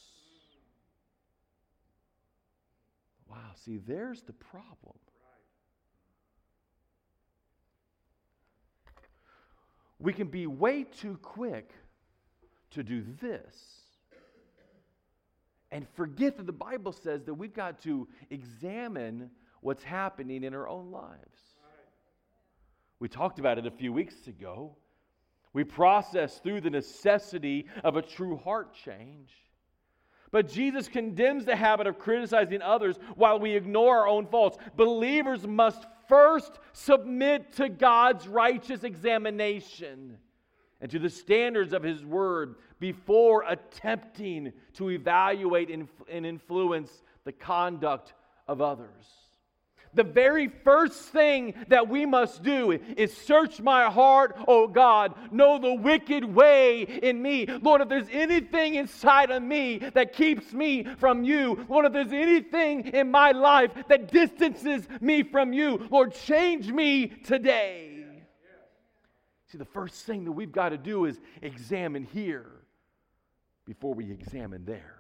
Wow, 3.29 3.37
see, 3.55 3.79
there's 3.79 4.23
the 4.23 4.33
problem. 4.33 4.95
We 10.01 10.13
can 10.13 10.29
be 10.29 10.47
way 10.47 10.85
too 10.85 11.19
quick 11.23 11.73
to 12.71 12.85
do 12.85 13.05
this 13.21 13.88
and 15.71 15.87
forget 15.95 16.37
that 16.37 16.47
the 16.47 16.53
Bible 16.53 16.93
says 16.93 17.25
that 17.25 17.35
we've 17.35 17.55
got 17.55 17.83
to 17.83 18.09
examine 18.31 19.31
what's 19.61 19.83
happening 19.83 20.45
in 20.45 20.55
our 20.55 20.69
own 20.69 20.91
lives. 20.91 21.41
We 23.01 23.09
talked 23.09 23.39
about 23.39 23.59
it 23.59 23.67
a 23.67 23.71
few 23.71 23.93
weeks 23.93 24.27
ago. 24.27 24.77
We 25.53 25.65
process 25.65 26.39
through 26.39 26.63
the 26.63 26.71
necessity 26.71 27.67
of 27.85 27.97
a 27.97 28.03
true 28.03 28.37
heart 28.37 28.75
change. 28.75 29.31
But 30.31 30.49
Jesus 30.49 30.89
condemns 30.89 31.45
the 31.45 31.57
habit 31.57 31.87
of 31.87 31.99
criticizing 31.99 32.61
others 32.61 32.97
while 33.15 33.39
we 33.39 33.57
ignore 33.57 33.99
our 33.99 34.09
own 34.09 34.27
faults. 34.27 34.59
Believers 34.77 35.47
must 35.47 35.87
first 36.09 36.59
submit 36.73 37.53
to 37.57 37.69
God's 37.69 38.29
righteous 38.29 38.85
examination 38.85 40.19
and 40.81 40.91
to 40.91 40.99
the 40.99 41.11
standards 41.11 41.73
of 41.73 41.83
His 41.83 42.05
Word 42.05 42.57
before 42.79 43.45
attempting 43.49 44.53
to 44.75 44.91
evaluate 44.91 45.71
and 45.71 46.27
influence 46.27 46.91
the 47.25 47.33
conduct 47.33 48.13
of 48.47 48.61
others. 48.61 49.05
The 49.95 50.05
very 50.05 50.49
first 50.49 51.01
thing 51.01 51.55
that 51.69 51.89
we 51.89 52.05
must 52.05 52.43
do 52.43 52.73
is 52.73 53.17
search 53.17 53.61
my 53.61 53.91
heart, 53.91 54.37
oh 54.47 54.69
God, 54.69 55.15
know 55.33 55.59
the 55.59 55.75
wicked 55.75 56.25
way 56.25 56.83
in 56.83 57.23
me. 57.23 57.47
Lord, 57.47 57.81
if 57.81 57.89
there's 57.89 58.09
anything 58.13 58.75
inside 58.75 59.31
of 59.31 59.43
me 59.43 59.79
that 59.95 60.13
keeps 60.13 60.53
me 60.53 60.85
from 60.99 61.25
you, 61.25 61.65
Lord, 61.71 61.87
if 61.87 61.93
there's 61.95 62.13
anything 62.13 62.89
in 62.89 63.11
my 63.11 63.33
life 63.33 63.73
that 63.89 64.13
distances 64.13 64.87
me 65.01 65.23
from 65.23 65.55
you, 65.55 65.89
Lord, 65.91 66.15
change 66.15 66.71
me 66.71 67.07
today. 67.07 67.98
See, 69.51 69.59
the 69.59 69.65
first 69.65 70.05
thing 70.05 70.25
that 70.25 70.33
we've 70.33 70.53
got 70.53 70.71
to 70.71 70.79
do 70.79 71.07
is 71.07 71.19
examine 71.41 72.05
here 72.05 72.51
before 73.65 73.95
we 73.95 74.11
examine 74.11 74.65
there. 74.65 74.97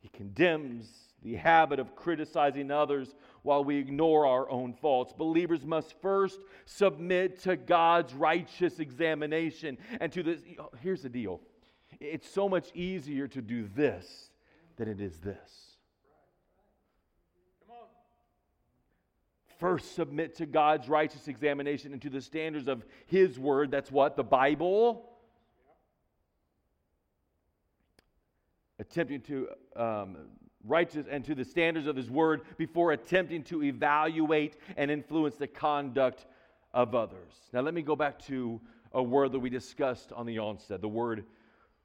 He 0.00 0.08
condemns 0.08 0.90
the 1.22 1.36
habit 1.36 1.78
of 1.78 1.94
criticizing 1.94 2.70
others 2.70 3.14
while 3.42 3.62
we 3.62 3.76
ignore 3.76 4.26
our 4.26 4.50
own 4.50 4.72
faults. 4.72 5.12
Believers 5.12 5.64
must 5.64 5.94
first 6.00 6.40
submit 6.64 7.42
to 7.42 7.56
God's 7.56 8.14
righteous 8.14 8.78
examination. 8.78 9.78
And 10.00 10.10
to 10.12 10.22
this, 10.22 10.40
here's 10.80 11.02
the 11.02 11.08
deal 11.08 11.40
it's 12.00 12.28
so 12.28 12.48
much 12.48 12.74
easier 12.74 13.28
to 13.28 13.42
do 13.42 13.68
this 13.76 14.30
than 14.76 14.88
it 14.88 15.00
is 15.00 15.18
this. 15.18 15.71
First 19.62 19.94
submit 19.94 20.34
to 20.34 20.44
God's 20.44 20.88
righteous 20.88 21.28
examination 21.28 21.92
and 21.92 22.02
to 22.02 22.10
the 22.10 22.20
standards 22.20 22.66
of 22.66 22.84
His 23.06 23.38
Word. 23.38 23.70
That's 23.70 23.92
what? 23.92 24.16
The 24.16 24.24
Bible. 24.24 25.08
Attempting 28.80 29.20
to 29.20 29.48
um, 29.76 30.16
righteous 30.64 31.06
and 31.08 31.24
to 31.26 31.36
the 31.36 31.44
standards 31.44 31.86
of 31.86 31.94
His 31.94 32.10
Word 32.10 32.40
before 32.56 32.90
attempting 32.90 33.44
to 33.44 33.62
evaluate 33.62 34.56
and 34.76 34.90
influence 34.90 35.36
the 35.36 35.46
conduct 35.46 36.26
of 36.74 36.96
others. 36.96 37.32
Now, 37.52 37.60
let 37.60 37.72
me 37.72 37.82
go 37.82 37.94
back 37.94 38.18
to 38.26 38.60
a 38.90 39.02
word 39.02 39.30
that 39.30 39.38
we 39.38 39.48
discussed 39.48 40.10
on 40.12 40.26
the 40.26 40.40
onset 40.40 40.80
the 40.80 40.88
word 40.88 41.24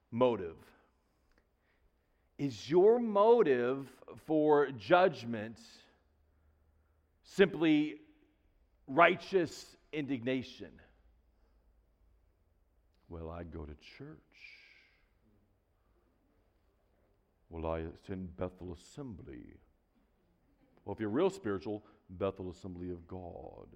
motive. 0.10 0.56
Is 2.40 2.68
your 2.68 2.98
motive 2.98 3.88
for 4.26 4.70
judgment? 4.72 5.60
Simply 7.28 7.96
righteous 8.88 9.76
indignation. 9.92 10.72
Well, 13.10 13.30
I 13.30 13.44
go 13.44 13.64
to 13.64 13.74
church. 13.98 14.18
Well, 17.50 17.66
I 17.66 17.80
attend 17.80 18.36
Bethel 18.38 18.74
Assembly. 18.74 19.44
Well, 20.84 20.94
if 20.94 21.00
you're 21.00 21.10
real 21.10 21.30
spiritual, 21.30 21.84
Bethel 22.10 22.50
Assembly 22.50 22.92
of 22.92 23.08
God. 23.08 23.68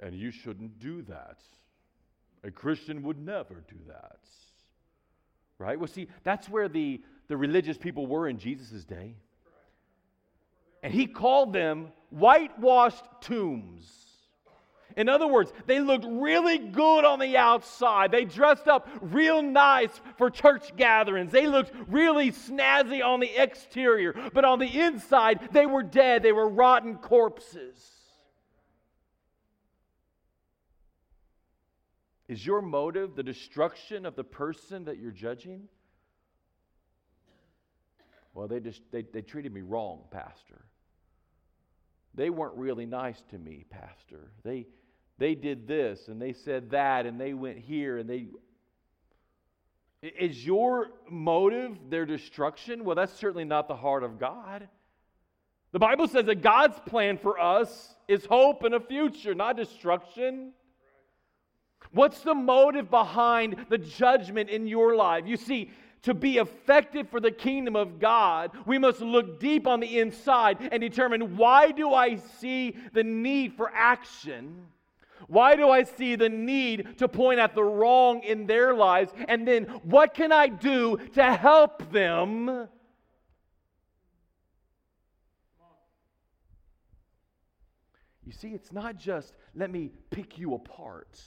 And 0.00 0.14
you 0.14 0.30
shouldn't 0.30 0.78
do 0.78 1.02
that. 1.02 1.38
A 2.44 2.50
Christian 2.50 3.02
would 3.02 3.18
never 3.18 3.64
do 3.68 3.76
that. 3.88 4.20
Right? 5.58 5.78
Well, 5.78 5.88
see, 5.88 6.08
that's 6.22 6.48
where 6.48 6.68
the, 6.68 7.00
the 7.28 7.36
religious 7.36 7.78
people 7.78 8.06
were 8.06 8.28
in 8.28 8.38
Jesus' 8.38 8.84
day. 8.84 9.14
And 10.86 10.94
he 10.94 11.08
called 11.08 11.52
them 11.52 11.88
whitewashed 12.10 13.02
tombs. 13.20 13.92
In 14.96 15.08
other 15.08 15.26
words, 15.26 15.52
they 15.66 15.80
looked 15.80 16.06
really 16.08 16.58
good 16.58 17.04
on 17.04 17.18
the 17.18 17.36
outside. 17.36 18.12
They 18.12 18.24
dressed 18.24 18.68
up 18.68 18.88
real 19.00 19.42
nice 19.42 19.90
for 20.16 20.30
church 20.30 20.76
gatherings. 20.76 21.32
They 21.32 21.48
looked 21.48 21.72
really 21.88 22.30
snazzy 22.30 23.04
on 23.04 23.18
the 23.18 23.30
exterior. 23.36 24.14
But 24.32 24.44
on 24.44 24.60
the 24.60 24.80
inside, 24.80 25.48
they 25.50 25.66
were 25.66 25.82
dead. 25.82 26.22
They 26.22 26.30
were 26.30 26.48
rotten 26.48 26.98
corpses. 26.98 27.84
Is 32.28 32.46
your 32.46 32.62
motive 32.62 33.16
the 33.16 33.24
destruction 33.24 34.06
of 34.06 34.14
the 34.14 34.22
person 34.22 34.84
that 34.84 34.98
you're 34.98 35.10
judging? 35.10 35.66
Well, 38.34 38.46
they 38.46 38.60
just 38.60 38.82
they, 38.92 39.02
they 39.02 39.22
treated 39.22 39.52
me 39.52 39.62
wrong, 39.62 40.04
Pastor. 40.12 40.64
They 42.16 42.30
weren't 42.30 42.56
really 42.56 42.86
nice 42.86 43.22
to 43.30 43.38
me, 43.38 43.64
Pastor. 43.70 44.32
They 44.42 44.66
they 45.18 45.34
did 45.34 45.66
this 45.66 46.08
and 46.08 46.20
they 46.20 46.32
said 46.32 46.70
that 46.70 47.06
and 47.06 47.20
they 47.20 47.32
went 47.32 47.58
here 47.58 47.98
and 47.98 48.08
they 48.08 48.26
is 50.02 50.44
your 50.44 50.88
motive 51.08 51.78
their 51.88 52.06
destruction? 52.06 52.84
Well, 52.84 52.96
that's 52.96 53.14
certainly 53.14 53.44
not 53.44 53.68
the 53.68 53.76
heart 53.76 54.02
of 54.02 54.18
God. 54.18 54.68
The 55.72 55.78
Bible 55.78 56.08
says 56.08 56.26
that 56.26 56.42
God's 56.42 56.78
plan 56.86 57.18
for 57.18 57.38
us 57.38 57.94
is 58.08 58.24
hope 58.24 58.62
and 58.62 58.74
a 58.74 58.80
future, 58.80 59.34
not 59.34 59.56
destruction. 59.56 60.52
What's 61.92 62.20
the 62.20 62.34
motive 62.34 62.90
behind 62.90 63.66
the 63.68 63.78
judgment 63.78 64.48
in 64.48 64.66
your 64.66 64.96
life? 64.96 65.24
You 65.26 65.36
see, 65.36 65.70
to 66.06 66.14
be 66.14 66.38
effective 66.38 67.08
for 67.08 67.18
the 67.18 67.32
kingdom 67.32 67.74
of 67.74 67.98
God, 67.98 68.52
we 68.64 68.78
must 68.78 69.00
look 69.00 69.40
deep 69.40 69.66
on 69.66 69.80
the 69.80 69.98
inside 69.98 70.56
and 70.70 70.80
determine 70.80 71.36
why 71.36 71.72
do 71.72 71.92
I 71.92 72.14
see 72.38 72.76
the 72.92 73.02
need 73.02 73.54
for 73.54 73.72
action? 73.74 74.68
Why 75.26 75.56
do 75.56 75.68
I 75.68 75.82
see 75.82 76.14
the 76.14 76.28
need 76.28 76.98
to 76.98 77.08
point 77.08 77.40
at 77.40 77.56
the 77.56 77.64
wrong 77.64 78.22
in 78.22 78.46
their 78.46 78.72
lives? 78.72 79.12
And 79.26 79.48
then 79.48 79.64
what 79.82 80.14
can 80.14 80.30
I 80.30 80.46
do 80.46 80.96
to 81.14 81.34
help 81.34 81.90
them? 81.90 82.68
You 88.24 88.32
see, 88.32 88.50
it's 88.50 88.70
not 88.70 88.96
just 88.96 89.34
let 89.56 89.72
me 89.72 89.90
pick 90.10 90.38
you 90.38 90.54
apart, 90.54 91.20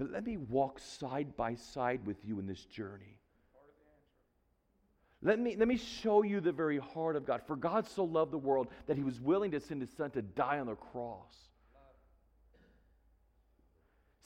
but 0.00 0.10
let 0.10 0.24
me 0.24 0.38
walk 0.38 0.78
side 0.78 1.36
by 1.36 1.54
side 1.54 2.06
with 2.06 2.16
you 2.24 2.38
in 2.38 2.46
this 2.46 2.64
journey. 2.64 3.18
Let 5.22 5.38
me, 5.38 5.56
let 5.56 5.68
me 5.68 5.76
show 5.76 6.22
you 6.22 6.40
the 6.40 6.52
very 6.52 6.78
heart 6.78 7.16
of 7.16 7.26
God. 7.26 7.42
For 7.46 7.54
God 7.54 7.86
so 7.86 8.04
loved 8.04 8.32
the 8.32 8.38
world 8.38 8.68
that 8.86 8.96
he 8.96 9.02
was 9.02 9.20
willing 9.20 9.50
to 9.50 9.60
send 9.60 9.82
his 9.82 9.90
son 9.90 10.10
to 10.12 10.22
die 10.22 10.58
on 10.58 10.68
the 10.68 10.74
cross. 10.74 11.34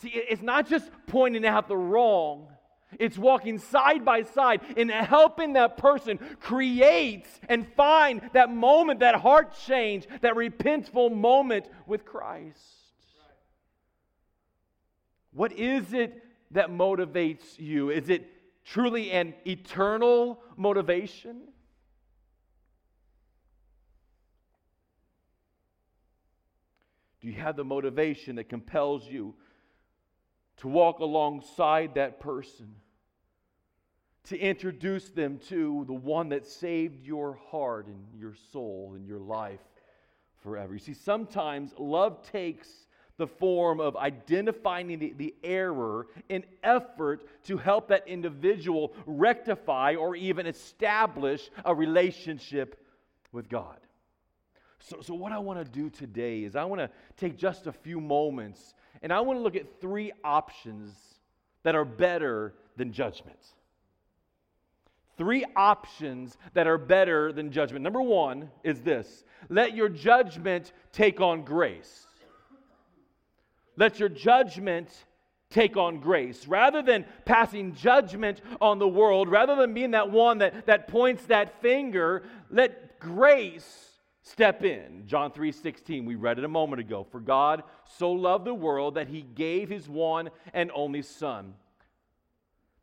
See, 0.00 0.10
it's 0.14 0.42
not 0.42 0.68
just 0.68 0.88
pointing 1.08 1.44
out 1.44 1.66
the 1.66 1.76
wrong, 1.76 2.46
it's 3.00 3.18
walking 3.18 3.58
side 3.58 4.04
by 4.04 4.22
side 4.22 4.60
and 4.76 4.92
helping 4.92 5.54
that 5.54 5.76
person 5.76 6.20
create 6.38 7.26
and 7.48 7.66
find 7.74 8.20
that 8.32 8.48
moment, 8.48 9.00
that 9.00 9.16
heart 9.16 9.56
change, 9.66 10.06
that 10.20 10.36
repentful 10.36 11.10
moment 11.10 11.66
with 11.88 12.04
Christ. 12.04 12.83
What 15.34 15.52
is 15.52 15.92
it 15.92 16.24
that 16.52 16.70
motivates 16.70 17.58
you? 17.58 17.90
Is 17.90 18.08
it 18.08 18.30
truly 18.64 19.10
an 19.10 19.34
eternal 19.46 20.40
motivation? 20.56 21.42
Do 27.20 27.28
you 27.28 27.34
have 27.34 27.56
the 27.56 27.64
motivation 27.64 28.36
that 28.36 28.48
compels 28.48 29.06
you 29.06 29.34
to 30.58 30.68
walk 30.68 31.00
alongside 31.00 31.96
that 31.96 32.20
person, 32.20 32.76
to 34.24 34.38
introduce 34.38 35.10
them 35.10 35.38
to 35.48 35.84
the 35.86 35.94
one 35.94 36.28
that 36.28 36.46
saved 36.46 37.04
your 37.04 37.38
heart 37.50 37.86
and 37.86 38.04
your 38.16 38.34
soul 38.52 38.92
and 38.94 39.06
your 39.06 39.18
life 39.18 39.62
forever? 40.42 40.74
You 40.74 40.78
see, 40.78 40.94
sometimes 40.94 41.74
love 41.76 42.22
takes 42.30 42.68
the 43.16 43.26
form 43.26 43.80
of 43.80 43.96
identifying 43.96 44.98
the, 44.98 45.12
the 45.16 45.34
error 45.44 46.06
in 46.28 46.44
effort 46.62 47.24
to 47.44 47.56
help 47.56 47.88
that 47.88 48.06
individual 48.08 48.92
rectify 49.06 49.94
or 49.94 50.16
even 50.16 50.46
establish 50.46 51.50
a 51.64 51.74
relationship 51.74 52.84
with 53.32 53.48
God. 53.48 53.78
So, 54.80 55.00
so 55.00 55.14
what 55.14 55.32
I 55.32 55.38
want 55.38 55.58
to 55.58 55.64
do 55.64 55.88
today 55.90 56.42
is 56.42 56.56
I 56.56 56.64
want 56.64 56.80
to 56.80 56.90
take 57.16 57.36
just 57.38 57.66
a 57.66 57.72
few 57.72 58.00
moments 58.00 58.74
and 59.02 59.12
I 59.12 59.20
want 59.20 59.38
to 59.38 59.42
look 59.42 59.56
at 59.56 59.80
three 59.80 60.12
options 60.22 60.94
that 61.62 61.74
are 61.74 61.84
better 61.84 62.54
than 62.76 62.92
judgment. 62.92 63.38
Three 65.16 65.44
options 65.54 66.36
that 66.54 66.66
are 66.66 66.78
better 66.78 67.32
than 67.32 67.52
judgment. 67.52 67.82
Number 67.82 68.02
one 68.02 68.50
is 68.64 68.80
this 68.80 69.24
let 69.48 69.74
your 69.74 69.88
judgment 69.88 70.72
take 70.92 71.20
on 71.20 71.44
grace. 71.44 72.06
Let 73.76 73.98
your 73.98 74.08
judgment 74.08 74.88
take 75.50 75.76
on 75.76 76.00
grace. 76.00 76.46
Rather 76.46 76.82
than 76.82 77.04
passing 77.24 77.74
judgment 77.74 78.40
on 78.60 78.78
the 78.78 78.88
world, 78.88 79.28
rather 79.28 79.54
than 79.54 79.72
being 79.72 79.92
that 79.92 80.10
one 80.10 80.38
that, 80.38 80.66
that 80.66 80.88
points 80.88 81.24
that 81.26 81.60
finger, 81.62 82.24
let 82.50 82.98
grace 82.98 83.90
step 84.22 84.64
in. 84.64 85.04
John 85.06 85.30
3 85.30 85.52
16, 85.52 86.04
we 86.04 86.16
read 86.16 86.38
it 86.38 86.44
a 86.44 86.48
moment 86.48 86.80
ago. 86.80 87.06
For 87.10 87.20
God 87.20 87.62
so 87.98 88.10
loved 88.10 88.44
the 88.44 88.54
world 88.54 88.96
that 88.96 89.08
he 89.08 89.22
gave 89.22 89.68
his 89.68 89.88
one 89.88 90.30
and 90.52 90.70
only 90.74 91.02
Son, 91.02 91.54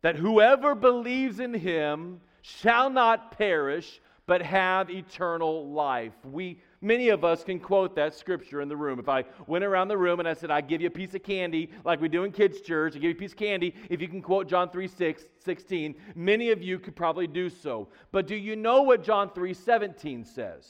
that 0.02 0.16
whoever 0.16 0.74
believes 0.76 1.40
in 1.40 1.54
him 1.54 2.22
shall 2.42 2.90
not 2.90 3.38
perish, 3.38 4.02
but 4.26 4.42
have 4.42 4.90
eternal 4.90 5.70
life. 5.70 6.14
We 6.24 6.62
Many 6.84 7.10
of 7.10 7.24
us 7.24 7.44
can 7.44 7.60
quote 7.60 7.96
that 7.96 8.16
scripture 8.16 8.60
in 8.60 8.68
the 8.68 8.76
room. 8.76 9.00
If 9.00 9.08
I 9.08 9.24
went 9.46 9.64
around 9.64 9.88
the 9.88 9.98
room 9.98 10.20
and 10.20 10.28
I 10.28 10.34
said, 10.34 10.50
I 10.50 10.62
give 10.62 10.82
you 10.82 10.88
a 10.88 10.92
piece 10.92 11.14
of 11.14 11.22
candy, 11.22 11.70
like 11.86 12.02
we 12.02 12.10
do 12.10 12.24
in 12.24 12.32
kids' 12.32 12.60
church, 12.60 12.94
I 12.94 12.96
give 12.96 13.04
you 13.04 13.12
a 13.12 13.16
piece 13.16 13.34
of 13.34 13.38
candy, 13.38 13.76
if 13.90 14.02
you 14.02 14.08
can 14.08 14.22
quote 14.22 14.50
John 14.50 14.68
3 14.70 14.88
6, 14.88 15.24
16, 15.46 15.96
many 16.16 16.50
of 16.50 16.64
you 16.64 16.80
could 16.80 16.96
probably 16.96 17.28
do 17.28 17.52
so. 17.52 17.90
But 18.12 18.26
do 18.26 18.36
you 18.36 18.56
know 18.56 18.82
what 18.82 19.04
John 19.04 19.30
3 19.30 19.54
17 19.54 20.26
says? 20.26 20.68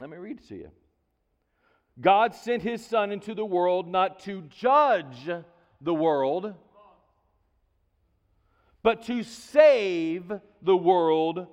Let 0.00 0.08
me 0.08 0.16
read 0.16 0.38
it 0.38 0.48
to 0.48 0.54
you. 0.54 0.70
God 2.00 2.34
sent 2.34 2.62
his 2.62 2.84
Son 2.84 3.12
into 3.12 3.34
the 3.34 3.44
world 3.44 3.86
not 3.86 4.20
to 4.20 4.42
judge 4.42 5.28
the 5.80 5.94
world, 5.94 6.54
but 8.82 9.02
to 9.02 9.22
save 9.22 10.32
the 10.62 10.76
world 10.76 11.48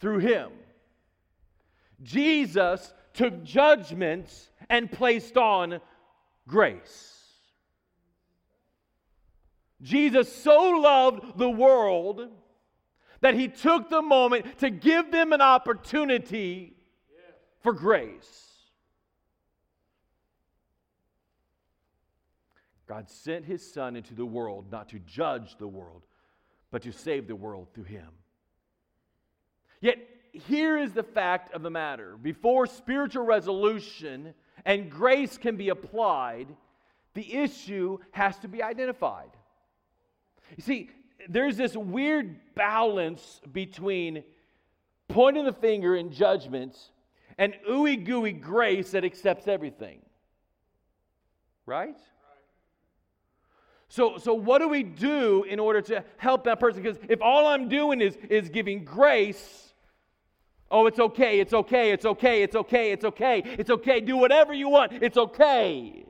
through 0.00 0.18
him. 0.18 0.50
Jesus 2.02 2.92
took 3.14 3.42
judgment 3.44 4.28
and 4.68 4.90
placed 4.90 5.36
on 5.36 5.80
grace. 6.46 7.12
Jesus 9.82 10.34
so 10.34 10.70
loved 10.70 11.38
the 11.38 11.50
world 11.50 12.28
that 13.20 13.34
he 13.34 13.48
took 13.48 13.88
the 13.88 14.02
moment 14.02 14.58
to 14.58 14.70
give 14.70 15.10
them 15.10 15.32
an 15.32 15.40
opportunity 15.40 16.74
for 17.60 17.72
grace. 17.72 18.46
God 22.86 23.10
sent 23.10 23.44
his 23.44 23.72
son 23.72 23.96
into 23.96 24.14
the 24.14 24.24
world 24.24 24.70
not 24.70 24.88
to 24.90 24.98
judge 25.00 25.56
the 25.58 25.66
world, 25.66 26.02
but 26.70 26.82
to 26.82 26.92
save 26.92 27.26
the 27.26 27.34
world 27.34 27.68
through 27.74 27.84
him. 27.84 28.08
Yet 29.80 29.98
here 30.38 30.78
is 30.78 30.92
the 30.92 31.02
fact 31.02 31.52
of 31.54 31.62
the 31.62 31.70
matter 31.70 32.16
before 32.20 32.66
spiritual 32.66 33.24
resolution 33.24 34.34
and 34.64 34.90
grace 34.90 35.38
can 35.38 35.56
be 35.56 35.68
applied, 35.68 36.48
the 37.14 37.34
issue 37.34 37.98
has 38.10 38.38
to 38.38 38.48
be 38.48 38.62
identified. 38.62 39.30
You 40.56 40.62
see, 40.62 40.90
there's 41.28 41.56
this 41.56 41.76
weird 41.76 42.54
balance 42.54 43.40
between 43.52 44.22
pointing 45.08 45.44
the 45.44 45.52
finger 45.52 45.96
in 45.96 46.12
judgment 46.12 46.76
and 47.38 47.54
ooey 47.68 48.04
gooey 48.04 48.32
grace 48.32 48.90
that 48.92 49.04
accepts 49.04 49.48
everything. 49.48 50.00
Right? 51.64 51.96
So, 53.88 54.18
so 54.18 54.34
what 54.34 54.58
do 54.58 54.68
we 54.68 54.82
do 54.82 55.44
in 55.44 55.60
order 55.60 55.80
to 55.82 56.04
help 56.16 56.44
that 56.44 56.58
person? 56.58 56.82
Because 56.82 56.98
if 57.08 57.22
all 57.22 57.46
I'm 57.46 57.68
doing 57.68 58.00
is, 58.00 58.16
is 58.28 58.48
giving 58.48 58.84
grace, 58.84 59.65
Oh, 60.70 60.86
it's 60.86 60.98
okay, 60.98 61.38
it's 61.38 61.52
okay, 61.52 61.92
it's 61.92 62.04
okay, 62.04 62.42
it's 62.42 62.56
okay, 62.56 62.90
it's 62.90 63.04
okay, 63.04 63.42
it's 63.44 63.70
okay, 63.70 64.00
do 64.00 64.16
whatever 64.16 64.52
you 64.52 64.68
want, 64.68 64.92
it's 64.92 65.16
okay. 65.16 66.04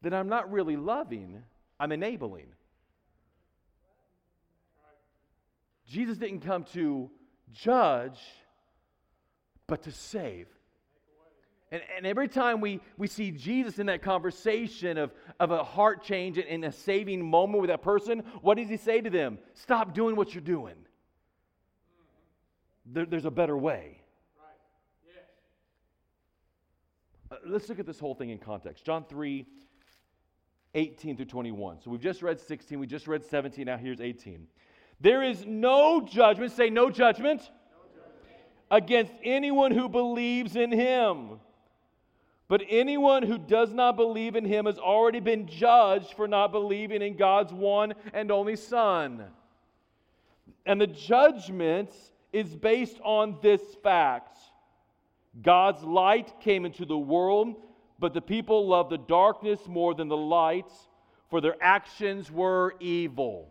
Then 0.00 0.14
I'm 0.14 0.28
not 0.28 0.52
really 0.52 0.76
loving, 0.76 1.42
I'm 1.80 1.90
enabling. 1.90 2.46
Jesus 5.88 6.18
didn't 6.18 6.40
come 6.40 6.64
to 6.74 7.10
judge, 7.52 8.20
but 9.66 9.82
to 9.82 9.92
save. 9.92 10.46
And, 11.72 11.82
and 11.96 12.06
every 12.06 12.28
time 12.28 12.60
we, 12.60 12.80
we 12.96 13.08
see 13.08 13.32
Jesus 13.32 13.80
in 13.80 13.86
that 13.86 14.02
conversation 14.02 14.98
of, 14.98 15.12
of 15.40 15.50
a 15.50 15.64
heart 15.64 16.04
change 16.04 16.38
and, 16.38 16.46
and 16.46 16.64
a 16.64 16.72
saving 16.72 17.28
moment 17.28 17.60
with 17.60 17.70
that 17.70 17.82
person, 17.82 18.20
what 18.40 18.56
does 18.56 18.68
he 18.68 18.76
say 18.76 19.00
to 19.00 19.10
them? 19.10 19.38
Stop 19.54 19.94
doing 19.94 20.14
what 20.14 20.32
you're 20.32 20.42
doing 20.42 20.76
there, 22.86 23.06
there's 23.06 23.24
a 23.24 23.30
better 23.30 23.56
way. 23.56 24.00
Right. 24.38 24.56
Yes. 25.06 25.24
Uh, 27.30 27.36
let's 27.46 27.68
look 27.68 27.78
at 27.78 27.86
this 27.86 27.98
whole 27.98 28.14
thing 28.14 28.30
in 28.30 28.38
context. 28.38 28.84
John 28.84 29.04
3, 29.08 29.46
18 30.74 31.16
through 31.16 31.26
21. 31.26 31.80
So 31.82 31.90
we've 31.90 32.00
just 32.00 32.22
read 32.22 32.40
16, 32.40 32.78
we 32.78 32.86
just 32.86 33.06
read 33.06 33.24
17, 33.24 33.66
now 33.66 33.76
here's 33.76 34.00
18. 34.00 34.46
There 35.00 35.22
is 35.22 35.44
no 35.46 36.00
judgment, 36.00 36.52
say 36.52 36.70
no 36.70 36.90
judgment, 36.90 37.40
no 37.40 37.46
judgment. 37.94 38.40
against 38.70 39.12
anyone 39.22 39.70
who 39.70 39.88
believes 39.88 40.56
in 40.56 40.72
him. 40.72 41.40
But 42.46 42.62
anyone 42.68 43.22
who 43.22 43.38
does 43.38 43.72
not 43.72 43.96
believe 43.96 44.36
in 44.36 44.44
him 44.44 44.66
has 44.66 44.78
already 44.78 45.20
been 45.20 45.46
judged 45.46 46.12
for 46.12 46.28
not 46.28 46.52
believing 46.52 47.00
in 47.00 47.16
God's 47.16 47.52
one 47.52 47.94
and 48.12 48.30
only 48.30 48.56
Son. 48.56 49.24
And 50.66 50.80
the 50.80 50.86
judgment 50.86 51.90
is 52.34 52.56
based 52.56 52.98
on 53.04 53.38
this 53.40 53.62
fact 53.82 54.36
God's 55.40 55.82
light 55.82 56.40
came 56.40 56.64
into 56.64 56.84
the 56.84 56.98
world, 56.98 57.56
but 57.98 58.12
the 58.12 58.20
people 58.20 58.66
loved 58.68 58.90
the 58.90 58.98
darkness 58.98 59.60
more 59.66 59.94
than 59.94 60.08
the 60.08 60.16
light, 60.16 60.70
for 61.30 61.40
their 61.40 61.56
actions 61.60 62.30
were 62.30 62.74
evil. 62.80 63.50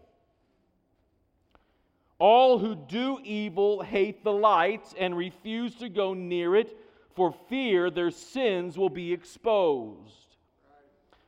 All 2.20 2.58
who 2.58 2.76
do 2.76 3.20
evil 3.24 3.82
hate 3.82 4.24
the 4.24 4.32
light 4.32 4.86
and 4.98 5.18
refuse 5.18 5.76
to 5.76 5.90
go 5.90 6.14
near 6.14 6.56
it 6.56 6.78
for 7.16 7.34
fear 7.50 7.90
their 7.90 8.12
sins 8.12 8.78
will 8.78 8.90
be 8.90 9.12
exposed. 9.12 10.38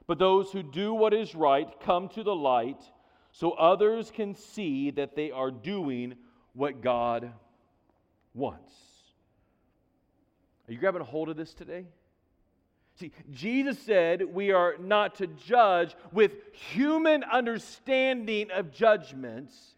But 0.07 0.19
those 0.19 0.51
who 0.51 0.63
do 0.63 0.93
what 0.93 1.13
is 1.13 1.35
right 1.35 1.69
come 1.81 2.09
to 2.09 2.23
the 2.23 2.35
light 2.35 2.81
so 3.31 3.51
others 3.51 4.11
can 4.11 4.35
see 4.35 4.91
that 4.91 5.15
they 5.15 5.31
are 5.31 5.51
doing 5.51 6.15
what 6.53 6.81
God 6.81 7.33
wants. 8.35 8.73
Are 10.67 10.73
you 10.73 10.77
grabbing 10.77 11.01
a 11.01 11.05
hold 11.05 11.29
of 11.29 11.37
this 11.37 11.53
today? 11.53 11.85
See, 12.99 13.11
Jesus 13.31 13.77
said 13.79 14.23
we 14.23 14.51
are 14.51 14.75
not 14.79 15.15
to 15.15 15.27
judge 15.27 15.95
with 16.13 16.31
human 16.53 17.23
understanding 17.23 18.51
of 18.51 18.71
judgments, 18.71 19.75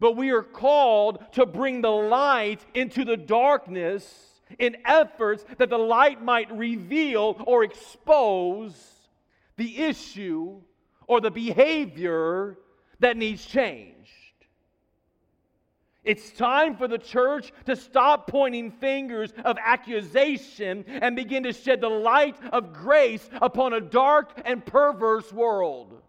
but 0.00 0.16
we 0.16 0.30
are 0.30 0.42
called 0.42 1.22
to 1.32 1.46
bring 1.46 1.80
the 1.80 1.90
light 1.90 2.64
into 2.74 3.04
the 3.04 3.16
darkness 3.16 4.42
in 4.58 4.76
efforts 4.84 5.44
that 5.58 5.70
the 5.70 5.78
light 5.78 6.22
might 6.22 6.50
reveal 6.50 7.40
or 7.46 7.62
expose 7.62 8.74
the 9.56 9.78
issue 9.84 10.60
or 11.06 11.20
the 11.20 11.30
behavior 11.30 12.58
that 12.98 13.16
needs 13.16 13.44
changed. 13.44 13.99
It's 16.10 16.32
time 16.32 16.74
for 16.74 16.88
the 16.88 16.98
church 16.98 17.52
to 17.66 17.76
stop 17.76 18.26
pointing 18.26 18.72
fingers 18.72 19.32
of 19.44 19.56
accusation 19.64 20.84
and 20.88 21.14
begin 21.14 21.44
to 21.44 21.52
shed 21.52 21.80
the 21.80 21.88
light 21.88 22.34
of 22.50 22.72
grace 22.72 23.30
upon 23.40 23.74
a 23.74 23.80
dark 23.80 24.32
and 24.44 24.66
perverse 24.66 25.32
world. 25.32 26.02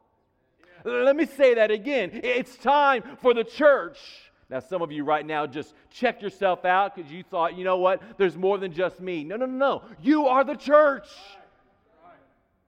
Let 0.83 1.15
me 1.15 1.27
say 1.27 1.53
that 1.53 1.69
again. 1.69 2.19
It's 2.23 2.57
time 2.57 3.03
for 3.21 3.35
the 3.35 3.43
church. 3.43 3.99
Now, 4.49 4.59
some 4.59 4.81
of 4.81 4.91
you 4.91 5.03
right 5.03 5.23
now 5.23 5.45
just 5.45 5.75
check 5.91 6.23
yourself 6.23 6.65
out 6.65 6.95
because 6.95 7.11
you 7.11 7.21
thought, 7.21 7.55
you 7.55 7.63
know 7.63 7.77
what, 7.77 8.01
there's 8.17 8.35
more 8.35 8.57
than 8.57 8.73
just 8.73 9.01
me. 9.01 9.23
No, 9.23 9.35
no, 9.35 9.45
no, 9.45 9.55
no. 9.55 9.83
You 10.01 10.25
are 10.25 10.43
the 10.43 10.55
church. 10.55 11.09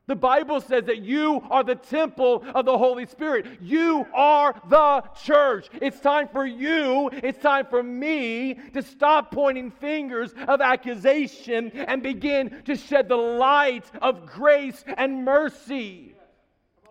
The 0.05 0.15
Bible 0.15 0.59
says 0.59 0.83
that 0.85 1.01
you 1.01 1.41
are 1.49 1.63
the 1.63 1.75
temple 1.75 2.43
of 2.53 2.65
the 2.65 2.77
Holy 2.77 3.05
Spirit. 3.05 3.45
You 3.61 4.05
are 4.13 4.53
the 4.67 5.03
church. 5.23 5.69
It's 5.81 5.99
time 6.01 6.27
for 6.27 6.45
you, 6.45 7.09
it's 7.11 7.41
time 7.41 7.67
for 7.69 7.81
me 7.81 8.55
to 8.73 8.81
stop 8.81 9.31
pointing 9.31 9.71
fingers 9.71 10.33
of 10.47 10.59
accusation 10.59 11.71
and 11.71 12.03
begin 12.03 12.63
to 12.65 12.75
shed 12.75 13.07
the 13.07 13.15
light 13.15 13.85
of 14.01 14.25
grace 14.25 14.83
and 14.97 15.23
mercy 15.23 16.15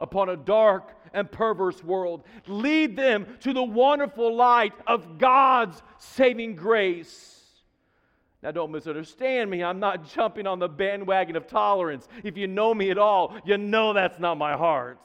upon 0.01 0.31
a 0.31 0.37
dark 0.37 0.97
and 1.13 1.31
perverse 1.31 1.85
world. 1.85 2.25
Lead 2.47 2.97
them 2.97 3.27
to 3.41 3.53
the 3.53 3.63
wonderful 3.63 4.35
light 4.35 4.73
of 4.87 5.19
God's 5.19 5.83
saving 5.99 6.57
grace. 6.57 7.42
Now, 8.43 8.51
don't 8.51 8.73
misunderstand 8.73 9.51
me. 9.51 9.63
I'm 9.63 9.79
not 9.79 10.13
jumping 10.13 10.49
on 10.49 10.59
the 10.59 10.69
bandwagon 10.69 11.37
of 11.37 11.47
tolerance. 11.47 12.09
If 12.25 12.37
you 12.37 12.49
know 12.49 12.75
me 12.75 12.91
at 12.91 12.99
all, 12.99 13.37
you 13.45 13.57
know 13.57 13.93
that's 13.93 14.19
not 14.19 14.37
my 14.37 14.57
heart. 14.57 14.99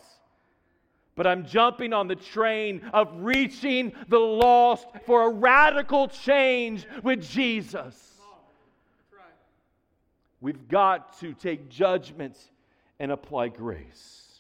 But 1.15 1.27
I'm 1.27 1.45
jumping 1.45 1.93
on 1.93 2.07
the 2.07 2.15
train 2.15 2.81
of 2.93 3.09
reaching 3.17 3.93
the 4.07 4.19
lost 4.19 4.87
for 5.05 5.27
a 5.27 5.29
radical 5.29 6.07
change 6.07 6.87
with 7.03 7.27
Jesus. 7.29 8.15
We've 10.41 10.67
got 10.67 11.19
to 11.19 11.33
take 11.33 11.69
judgment 11.69 12.37
and 12.99 13.11
apply 13.11 13.49
grace, 13.49 14.39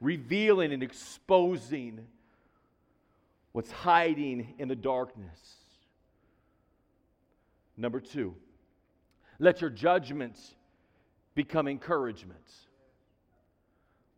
revealing 0.00 0.72
and 0.72 0.82
exposing 0.82 2.06
what's 3.52 3.70
hiding 3.70 4.54
in 4.58 4.68
the 4.68 4.76
darkness. 4.76 5.56
Number 7.76 8.00
two, 8.00 8.34
let 9.38 9.60
your 9.60 9.70
judgments 9.70 10.54
become 11.34 11.68
encouragements. 11.68 12.66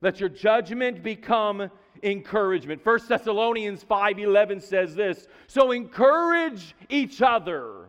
Let 0.00 0.20
your 0.20 0.28
judgment 0.28 1.02
become 1.02 1.70
encouragement. 2.02 2.84
1 2.84 3.08
Thessalonians 3.08 3.82
5:11 3.82 4.60
says 4.60 4.94
this, 4.94 5.26
"So 5.48 5.72
encourage 5.72 6.76
each 6.88 7.20
other 7.20 7.88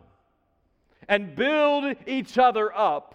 and 1.08 1.36
build 1.36 1.96
each 2.06 2.36
other 2.36 2.76
up 2.76 3.14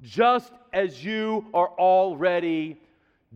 just 0.00 0.52
as 0.72 1.04
you 1.04 1.46
are 1.54 1.68
already 1.68 2.80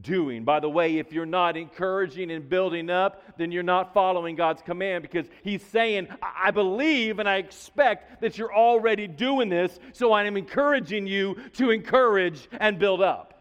doing. 0.00 0.44
By 0.44 0.60
the 0.60 0.68
way, 0.68 0.98
if 0.98 1.12
you're 1.12 1.26
not 1.26 1.56
encouraging 1.56 2.30
and 2.30 2.48
building 2.48 2.90
up, 2.90 3.22
then 3.38 3.50
you're 3.50 3.62
not 3.62 3.94
following 3.94 4.36
God's 4.36 4.62
command 4.62 5.02
because 5.02 5.26
He's 5.42 5.62
saying, 5.62 6.08
I 6.22 6.50
believe 6.50 7.18
and 7.18 7.28
I 7.28 7.36
expect 7.36 8.20
that 8.20 8.38
you're 8.38 8.54
already 8.54 9.06
doing 9.06 9.48
this, 9.48 9.78
so 9.92 10.12
I 10.12 10.24
am 10.24 10.36
encouraging 10.36 11.06
you 11.06 11.36
to 11.54 11.70
encourage 11.70 12.48
and 12.60 12.78
build 12.78 13.02
up. 13.02 13.32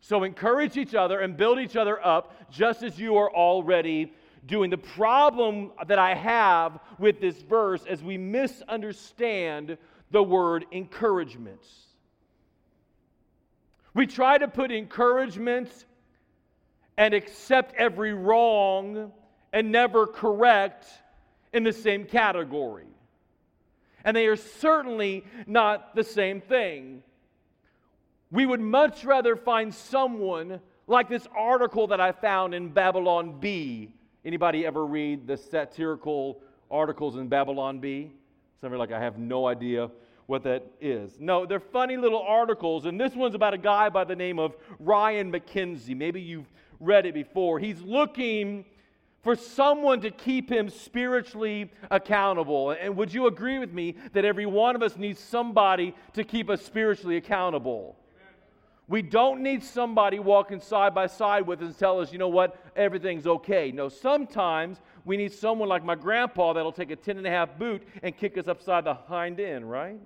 So 0.00 0.22
encourage 0.22 0.76
each 0.76 0.94
other 0.94 1.20
and 1.20 1.34
build 1.34 1.58
each 1.58 1.76
other 1.76 2.04
up 2.04 2.50
just 2.50 2.82
as 2.82 2.98
you 2.98 3.16
are 3.16 3.34
already 3.34 4.12
doing. 4.46 4.68
The 4.68 4.76
problem 4.76 5.72
that 5.86 5.98
I 5.98 6.14
have 6.14 6.78
with 6.98 7.22
this 7.22 7.40
verse 7.40 7.82
is 7.88 8.02
we 8.02 8.18
misunderstand 8.18 9.78
the 10.10 10.22
word 10.22 10.66
encouragement. 10.72 11.62
We 13.94 14.06
try 14.08 14.38
to 14.38 14.48
put 14.48 14.72
encouragement 14.72 15.70
and 16.96 17.14
accept 17.14 17.74
every 17.76 18.12
wrong 18.12 19.12
and 19.52 19.70
never 19.70 20.06
correct 20.06 20.86
in 21.52 21.62
the 21.62 21.72
same 21.72 22.04
category. 22.04 22.86
And 24.04 24.16
they 24.16 24.26
are 24.26 24.36
certainly 24.36 25.24
not 25.46 25.94
the 25.94 26.04
same 26.04 26.40
thing. 26.40 27.02
We 28.30 28.44
would 28.44 28.60
much 28.60 29.04
rather 29.04 29.36
find 29.36 29.72
someone 29.72 30.60
like 30.86 31.08
this 31.08 31.26
article 31.36 31.86
that 31.86 32.00
I 32.00 32.12
found 32.12 32.52
in 32.52 32.68
Babylon 32.68 33.38
Bee. 33.38 33.94
Anybody 34.24 34.66
ever 34.66 34.84
read 34.84 35.26
the 35.26 35.36
satirical 35.36 36.40
articles 36.70 37.16
in 37.16 37.28
Babylon 37.28 37.78
Bee? 37.78 38.10
Some 38.60 38.72
are 38.72 38.76
like, 38.76 38.92
I 38.92 39.00
have 39.00 39.18
no 39.18 39.46
idea 39.46 39.90
what 40.26 40.42
that 40.44 40.64
is. 40.80 41.20
No, 41.20 41.46
they're 41.46 41.60
funny 41.60 41.96
little 41.96 42.22
articles, 42.22 42.86
and 42.86 43.00
this 43.00 43.14
one's 43.14 43.34
about 43.34 43.54
a 43.54 43.58
guy 43.58 43.88
by 43.88 44.04
the 44.04 44.16
name 44.16 44.38
of 44.38 44.56
Ryan 44.78 45.30
McKenzie. 45.30 45.96
Maybe 45.96 46.20
you've 46.20 46.50
read 46.80 47.06
it 47.06 47.14
before. 47.14 47.58
He's 47.58 47.80
looking 47.82 48.64
for 49.22 49.34
someone 49.34 50.00
to 50.02 50.10
keep 50.10 50.50
him 50.50 50.68
spiritually 50.68 51.70
accountable. 51.90 52.70
And 52.70 52.94
would 52.96 53.12
you 53.12 53.26
agree 53.26 53.58
with 53.58 53.72
me 53.72 53.96
that 54.12 54.24
every 54.24 54.44
one 54.44 54.76
of 54.76 54.82
us 54.82 54.96
needs 54.96 55.18
somebody 55.18 55.94
to 56.12 56.24
keep 56.24 56.50
us 56.50 56.62
spiritually 56.62 57.16
accountable? 57.16 57.96
We 58.86 59.00
don't 59.00 59.42
need 59.42 59.62
somebody 59.62 60.18
walking 60.18 60.60
side 60.60 60.94
by 60.94 61.06
side 61.06 61.46
with 61.46 61.60
us 61.62 61.68
and 61.68 61.78
tell 61.78 62.00
us, 62.00 62.12
you 62.12 62.18
know 62.18 62.28
what, 62.28 62.62
everything's 62.76 63.26
okay. 63.26 63.72
No, 63.72 63.88
sometimes 63.88 64.78
we 65.06 65.16
need 65.16 65.32
someone 65.32 65.70
like 65.70 65.82
my 65.82 65.94
grandpa 65.94 66.52
that'll 66.52 66.70
take 66.70 66.90
a 66.90 66.96
10 66.96 67.16
and 67.16 67.26
a 67.26 67.30
half 67.30 67.58
boot 67.58 67.82
and 68.02 68.14
kick 68.14 68.36
us 68.36 68.46
upside 68.46 68.84
the 68.84 68.92
hind 68.92 69.40
end, 69.40 69.70
right? 69.70 69.98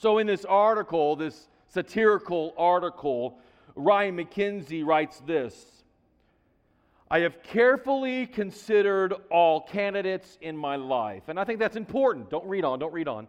So, 0.00 0.18
in 0.18 0.28
this 0.28 0.44
article, 0.44 1.16
this 1.16 1.48
satirical 1.66 2.54
article, 2.56 3.38
Ryan 3.74 4.16
McKenzie 4.16 4.86
writes 4.86 5.20
this 5.26 5.82
I 7.10 7.20
have 7.20 7.42
carefully 7.42 8.26
considered 8.26 9.14
all 9.28 9.62
candidates 9.62 10.38
in 10.40 10.56
my 10.56 10.76
life. 10.76 11.24
And 11.26 11.38
I 11.38 11.44
think 11.44 11.58
that's 11.58 11.76
important. 11.76 12.30
Don't 12.30 12.46
read 12.46 12.64
on, 12.64 12.78
don't 12.78 12.92
read 12.92 13.08
on. 13.08 13.26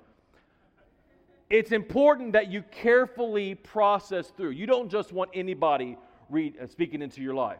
It's 1.50 1.72
important 1.72 2.34
that 2.34 2.52
you 2.52 2.62
carefully 2.62 3.56
process 3.56 4.30
through. 4.30 4.52
You 4.52 4.68
don't 4.68 4.90
just 4.90 5.12
want 5.12 5.32
anybody 5.34 5.98
read, 6.30 6.56
uh, 6.62 6.68
speaking 6.68 7.02
into 7.02 7.24
your 7.24 7.34
life. 7.34 7.58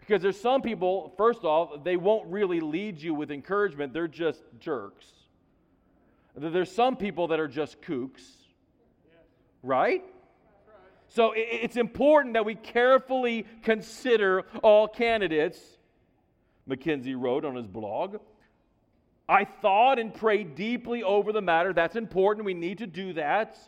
Because 0.00 0.20
there's 0.20 0.40
some 0.40 0.62
people, 0.62 1.12
first 1.16 1.44
off, 1.44 1.84
they 1.84 1.96
won't 1.96 2.26
really 2.26 2.58
lead 2.58 3.00
you 3.00 3.14
with 3.14 3.30
encouragement, 3.30 3.92
they're 3.92 4.08
just 4.08 4.42
jerks. 4.58 5.12
There's 6.38 6.70
some 6.70 6.96
people 6.96 7.28
that 7.28 7.40
are 7.40 7.48
just 7.48 7.80
kooks, 7.82 8.22
right? 9.62 10.04
So 11.08 11.32
it's 11.34 11.76
important 11.76 12.34
that 12.34 12.44
we 12.44 12.54
carefully 12.54 13.46
consider 13.62 14.44
all 14.62 14.86
candidates, 14.86 15.58
McKenzie 16.68 17.14
wrote 17.18 17.44
on 17.44 17.56
his 17.56 17.66
blog. 17.66 18.18
I 19.28 19.44
thought 19.44 19.98
and 19.98 20.12
prayed 20.12 20.54
deeply 20.54 21.02
over 21.02 21.32
the 21.32 21.40
matter. 21.40 21.72
That's 21.72 21.96
important. 21.96 22.44
We 22.46 22.54
need 22.54 22.78
to 22.78 22.86
do 22.86 23.14
that 23.14 23.58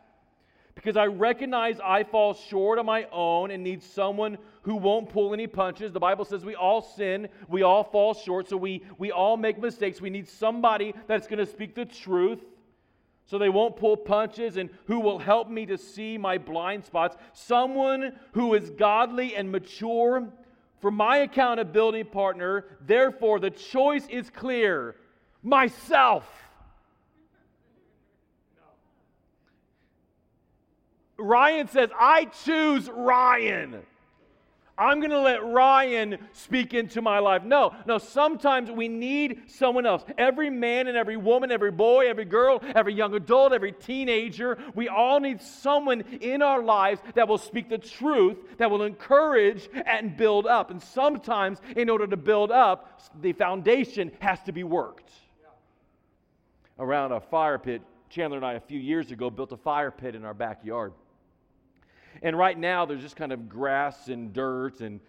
because 0.74 0.96
I 0.96 1.06
recognize 1.06 1.80
I 1.80 2.04
fall 2.04 2.34
short 2.34 2.78
on 2.78 2.86
my 2.86 3.06
own 3.12 3.50
and 3.50 3.62
need 3.62 3.82
someone 3.82 4.38
who 4.62 4.76
won't 4.76 5.10
pull 5.10 5.34
any 5.34 5.46
punches. 5.46 5.92
The 5.92 6.00
Bible 6.00 6.24
says 6.24 6.44
we 6.44 6.54
all 6.54 6.80
sin, 6.80 7.28
we 7.48 7.62
all 7.62 7.84
fall 7.84 8.14
short, 8.14 8.48
so 8.48 8.56
we, 8.56 8.82
we 8.96 9.10
all 9.10 9.36
make 9.36 9.58
mistakes. 9.58 10.00
We 10.00 10.10
need 10.10 10.28
somebody 10.28 10.94
that's 11.06 11.26
going 11.26 11.44
to 11.44 11.50
speak 11.50 11.74
the 11.74 11.84
truth 11.84 12.40
so 13.26 13.38
they 13.38 13.48
won't 13.48 13.76
pull 13.76 13.96
punches 13.96 14.56
and 14.56 14.70
who 14.86 15.00
will 15.00 15.18
help 15.18 15.48
me 15.48 15.66
to 15.66 15.78
see 15.78 16.18
my 16.18 16.38
blind 16.38 16.84
spots. 16.84 17.16
Someone 17.32 18.12
who 18.32 18.54
is 18.54 18.70
godly 18.70 19.36
and 19.36 19.50
mature 19.52 20.28
for 20.80 20.90
my 20.90 21.18
accountability 21.18 22.04
partner. 22.04 22.64
Therefore, 22.80 23.38
the 23.38 23.50
choice 23.50 24.06
is 24.08 24.30
clear. 24.30 24.96
myself. 25.42 26.28
Ryan 31.16 31.68
says, 31.68 31.90
I 31.98 32.24
choose 32.44 32.88
Ryan. 32.88 33.82
I'm 34.80 34.98
going 34.98 35.10
to 35.10 35.20
let 35.20 35.44
Ryan 35.44 36.16
speak 36.32 36.72
into 36.72 37.02
my 37.02 37.18
life. 37.18 37.44
No, 37.44 37.74
no, 37.84 37.98
sometimes 37.98 38.70
we 38.70 38.88
need 38.88 39.42
someone 39.50 39.84
else. 39.84 40.02
Every 40.16 40.48
man 40.48 40.88
and 40.88 40.96
every 40.96 41.18
woman, 41.18 41.52
every 41.52 41.70
boy, 41.70 42.08
every 42.08 42.24
girl, 42.24 42.62
every 42.74 42.94
young 42.94 43.14
adult, 43.14 43.52
every 43.52 43.72
teenager, 43.72 44.56
we 44.74 44.88
all 44.88 45.20
need 45.20 45.42
someone 45.42 46.00
in 46.22 46.40
our 46.40 46.62
lives 46.62 47.02
that 47.14 47.28
will 47.28 47.36
speak 47.36 47.68
the 47.68 47.76
truth, 47.76 48.38
that 48.56 48.70
will 48.70 48.82
encourage 48.82 49.68
and 49.84 50.16
build 50.16 50.46
up. 50.46 50.70
And 50.70 50.80
sometimes, 50.82 51.60
in 51.76 51.90
order 51.90 52.06
to 52.06 52.16
build 52.16 52.50
up, 52.50 53.02
the 53.20 53.34
foundation 53.34 54.10
has 54.20 54.42
to 54.44 54.52
be 54.52 54.64
worked. 54.64 55.10
Around 56.78 57.12
a 57.12 57.20
fire 57.20 57.58
pit, 57.58 57.82
Chandler 58.08 58.38
and 58.38 58.46
I, 58.46 58.54
a 58.54 58.60
few 58.60 58.80
years 58.80 59.10
ago, 59.10 59.28
built 59.28 59.52
a 59.52 59.58
fire 59.58 59.90
pit 59.90 60.14
in 60.14 60.24
our 60.24 60.32
backyard. 60.32 60.94
And 62.22 62.36
right 62.36 62.58
now, 62.58 62.84
there's 62.86 63.02
just 63.02 63.16
kind 63.16 63.32
of 63.32 63.48
grass 63.48 64.08
and 64.08 64.32
dirt 64.32 64.80
and 64.80 65.00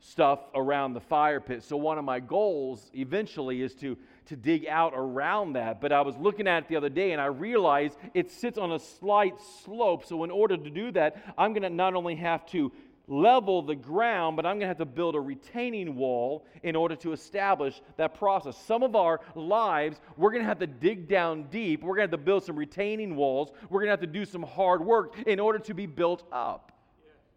stuff 0.00 0.40
around 0.54 0.92
the 0.92 1.00
fire 1.00 1.40
pit. 1.40 1.62
So, 1.62 1.76
one 1.76 1.98
of 1.98 2.04
my 2.04 2.20
goals 2.20 2.90
eventually 2.94 3.62
is 3.62 3.74
to, 3.76 3.96
to 4.26 4.36
dig 4.36 4.66
out 4.66 4.92
around 4.94 5.54
that. 5.54 5.80
But 5.80 5.92
I 5.92 6.02
was 6.02 6.16
looking 6.16 6.46
at 6.46 6.64
it 6.64 6.68
the 6.68 6.76
other 6.76 6.88
day 6.88 7.12
and 7.12 7.20
I 7.20 7.26
realized 7.26 7.96
it 8.12 8.30
sits 8.30 8.58
on 8.58 8.72
a 8.72 8.78
slight 8.78 9.34
slope. 9.64 10.04
So, 10.04 10.24
in 10.24 10.30
order 10.30 10.56
to 10.56 10.70
do 10.70 10.90
that, 10.92 11.34
I'm 11.36 11.52
going 11.52 11.62
to 11.62 11.70
not 11.70 11.94
only 11.94 12.16
have 12.16 12.46
to 12.46 12.72
level 13.06 13.62
the 13.62 13.74
ground, 13.74 14.36
but 14.36 14.46
I'm 14.46 14.54
going 14.54 14.60
to 14.60 14.68
have 14.68 14.78
to 14.78 14.84
build 14.84 15.14
a 15.14 15.20
retaining 15.20 15.96
wall 15.96 16.46
in 16.62 16.74
order 16.74 16.96
to 16.96 17.12
establish 17.12 17.80
that 17.96 18.14
process. 18.14 18.56
Some 18.66 18.82
of 18.82 18.96
our 18.96 19.20
lives, 19.34 20.00
we're 20.16 20.30
going 20.30 20.42
to 20.42 20.48
have 20.48 20.60
to 20.60 20.66
dig 20.66 21.08
down 21.08 21.44
deep. 21.50 21.82
We're 21.82 21.96
going 21.96 22.08
to 22.08 22.12
have 22.12 22.20
to 22.20 22.24
build 22.24 22.44
some 22.44 22.56
retaining 22.56 23.16
walls. 23.16 23.50
We're 23.68 23.80
going 23.80 23.88
to 23.88 23.92
have 23.92 24.00
to 24.00 24.06
do 24.06 24.24
some 24.24 24.42
hard 24.42 24.84
work 24.84 25.14
in 25.26 25.38
order 25.38 25.58
to 25.60 25.74
be 25.74 25.86
built 25.86 26.22
up. 26.32 26.72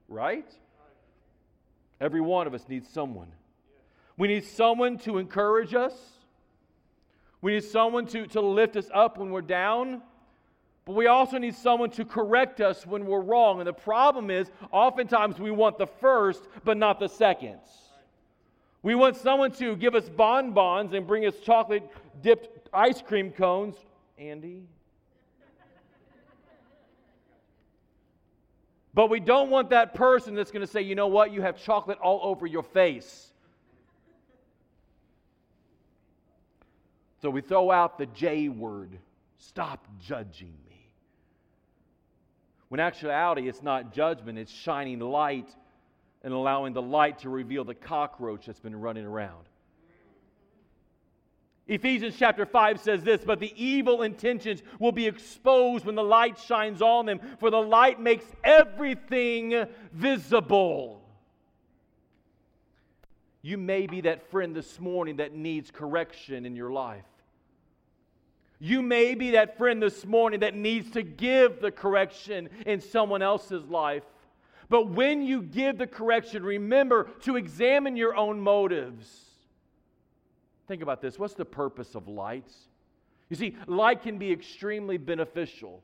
Right? 0.07 0.49
Every 1.99 2.21
one 2.21 2.47
of 2.47 2.53
us 2.53 2.63
needs 2.69 2.87
someone. 2.87 3.31
We 4.17 4.27
need 4.27 4.45
someone 4.45 4.97
to 4.99 5.17
encourage 5.17 5.73
us. 5.73 5.93
We 7.41 7.53
need 7.53 7.65
someone 7.65 8.07
to, 8.07 8.25
to 8.27 8.41
lift 8.41 8.77
us 8.77 8.89
up 8.93 9.17
when 9.17 9.31
we're 9.31 9.41
down. 9.41 10.01
But 10.87 10.95
we 10.95 11.07
also 11.07 11.37
need 11.37 11.53
someone 11.53 11.89
to 11.91 12.05
correct 12.05 12.61
us 12.61 12.87
when 12.87 13.05
we're 13.05 13.19
wrong. 13.19 13.59
And 13.59 13.67
the 13.67 13.73
problem 13.73 14.31
is, 14.31 14.49
oftentimes 14.71 15.37
we 15.37 15.51
want 15.51 15.77
the 15.77 15.85
first, 15.85 16.47
but 16.63 16.77
not 16.77 16.97
the 17.01 17.09
second. 17.09 17.59
We 18.83 18.95
want 18.95 19.17
someone 19.17 19.51
to 19.55 19.75
give 19.75 19.95
us 19.95 20.07
bonbons 20.07 20.93
and 20.93 21.05
bring 21.05 21.25
us 21.25 21.35
chocolate 21.43 21.83
dipped 22.21 22.69
ice 22.71 23.01
cream 23.01 23.31
cones. 23.31 23.75
Andy? 24.17 24.63
But 28.93 29.09
we 29.09 29.19
don't 29.19 29.49
want 29.49 29.71
that 29.71 29.93
person 29.93 30.35
that's 30.35 30.51
going 30.51 30.65
to 30.65 30.71
say, 30.71 30.81
you 30.81 30.95
know 30.95 31.07
what, 31.07 31.33
you 31.33 31.41
have 31.41 31.61
chocolate 31.61 31.99
all 31.99 32.21
over 32.23 32.47
your 32.47 32.63
face. 32.63 33.33
So 37.21 37.29
we 37.29 37.41
throw 37.41 37.71
out 37.71 37.97
the 37.97 38.05
J 38.05 38.47
word 38.47 38.97
stop 39.37 39.85
judging. 39.99 40.53
When 42.69 42.79
actuality, 42.79 43.47
it's 43.47 43.63
not 43.63 43.93
judgment, 43.93 44.37
it's 44.37 44.51
shining 44.51 44.99
light 44.99 45.49
and 46.23 46.33
allowing 46.33 46.73
the 46.73 46.81
light 46.81 47.19
to 47.19 47.29
reveal 47.29 47.63
the 47.63 47.75
cockroach 47.75 48.45
that's 48.45 48.59
been 48.59 48.75
running 48.75 49.05
around. 49.05 49.45
Ephesians 51.67 52.15
chapter 52.17 52.45
5 52.45 52.79
says 52.79 53.03
this, 53.03 53.21
but 53.25 53.39
the 53.39 53.53
evil 53.61 54.01
intentions 54.01 54.63
will 54.79 54.93
be 54.93 55.05
exposed 55.05 55.85
when 55.85 55.95
the 55.95 56.03
light 56.03 56.37
shines 56.39 56.81
on 56.81 57.05
them, 57.05 57.19
for 57.39 57.49
the 57.49 57.61
light 57.61 57.99
makes 57.99 58.25
everything 58.43 59.65
visible. 59.91 61.01
You 63.41 63.57
may 63.57 63.85
be 63.85 64.01
that 64.01 64.29
friend 64.31 64.55
this 64.55 64.79
morning 64.79 65.17
that 65.17 65.33
needs 65.33 65.69
correction 65.71 66.45
in 66.45 66.55
your 66.55 66.71
life. 66.71 67.05
You 68.59 68.81
may 68.81 69.13
be 69.13 69.31
that 69.31 69.57
friend 69.57 69.81
this 69.81 70.05
morning 70.05 70.39
that 70.39 70.55
needs 70.55 70.89
to 70.91 71.03
give 71.03 71.61
the 71.61 71.71
correction 71.71 72.49
in 72.65 72.81
someone 72.81 73.21
else's 73.21 73.63
life. 73.65 74.03
But 74.69 74.89
when 74.89 75.21
you 75.21 75.43
give 75.43 75.77
the 75.77 75.87
correction, 75.87 76.43
remember 76.43 77.09
to 77.21 77.35
examine 77.35 77.95
your 77.95 78.15
own 78.15 78.39
motives. 78.41 79.25
Think 80.67 80.81
about 80.81 81.01
this 81.01 81.19
what's 81.19 81.35
the 81.35 81.45
purpose 81.45 81.95
of 81.95 82.07
lights? 82.07 82.53
You 83.29 83.35
see, 83.35 83.55
light 83.67 84.01
can 84.01 84.17
be 84.17 84.31
extremely 84.31 84.97
beneficial. 84.97 85.83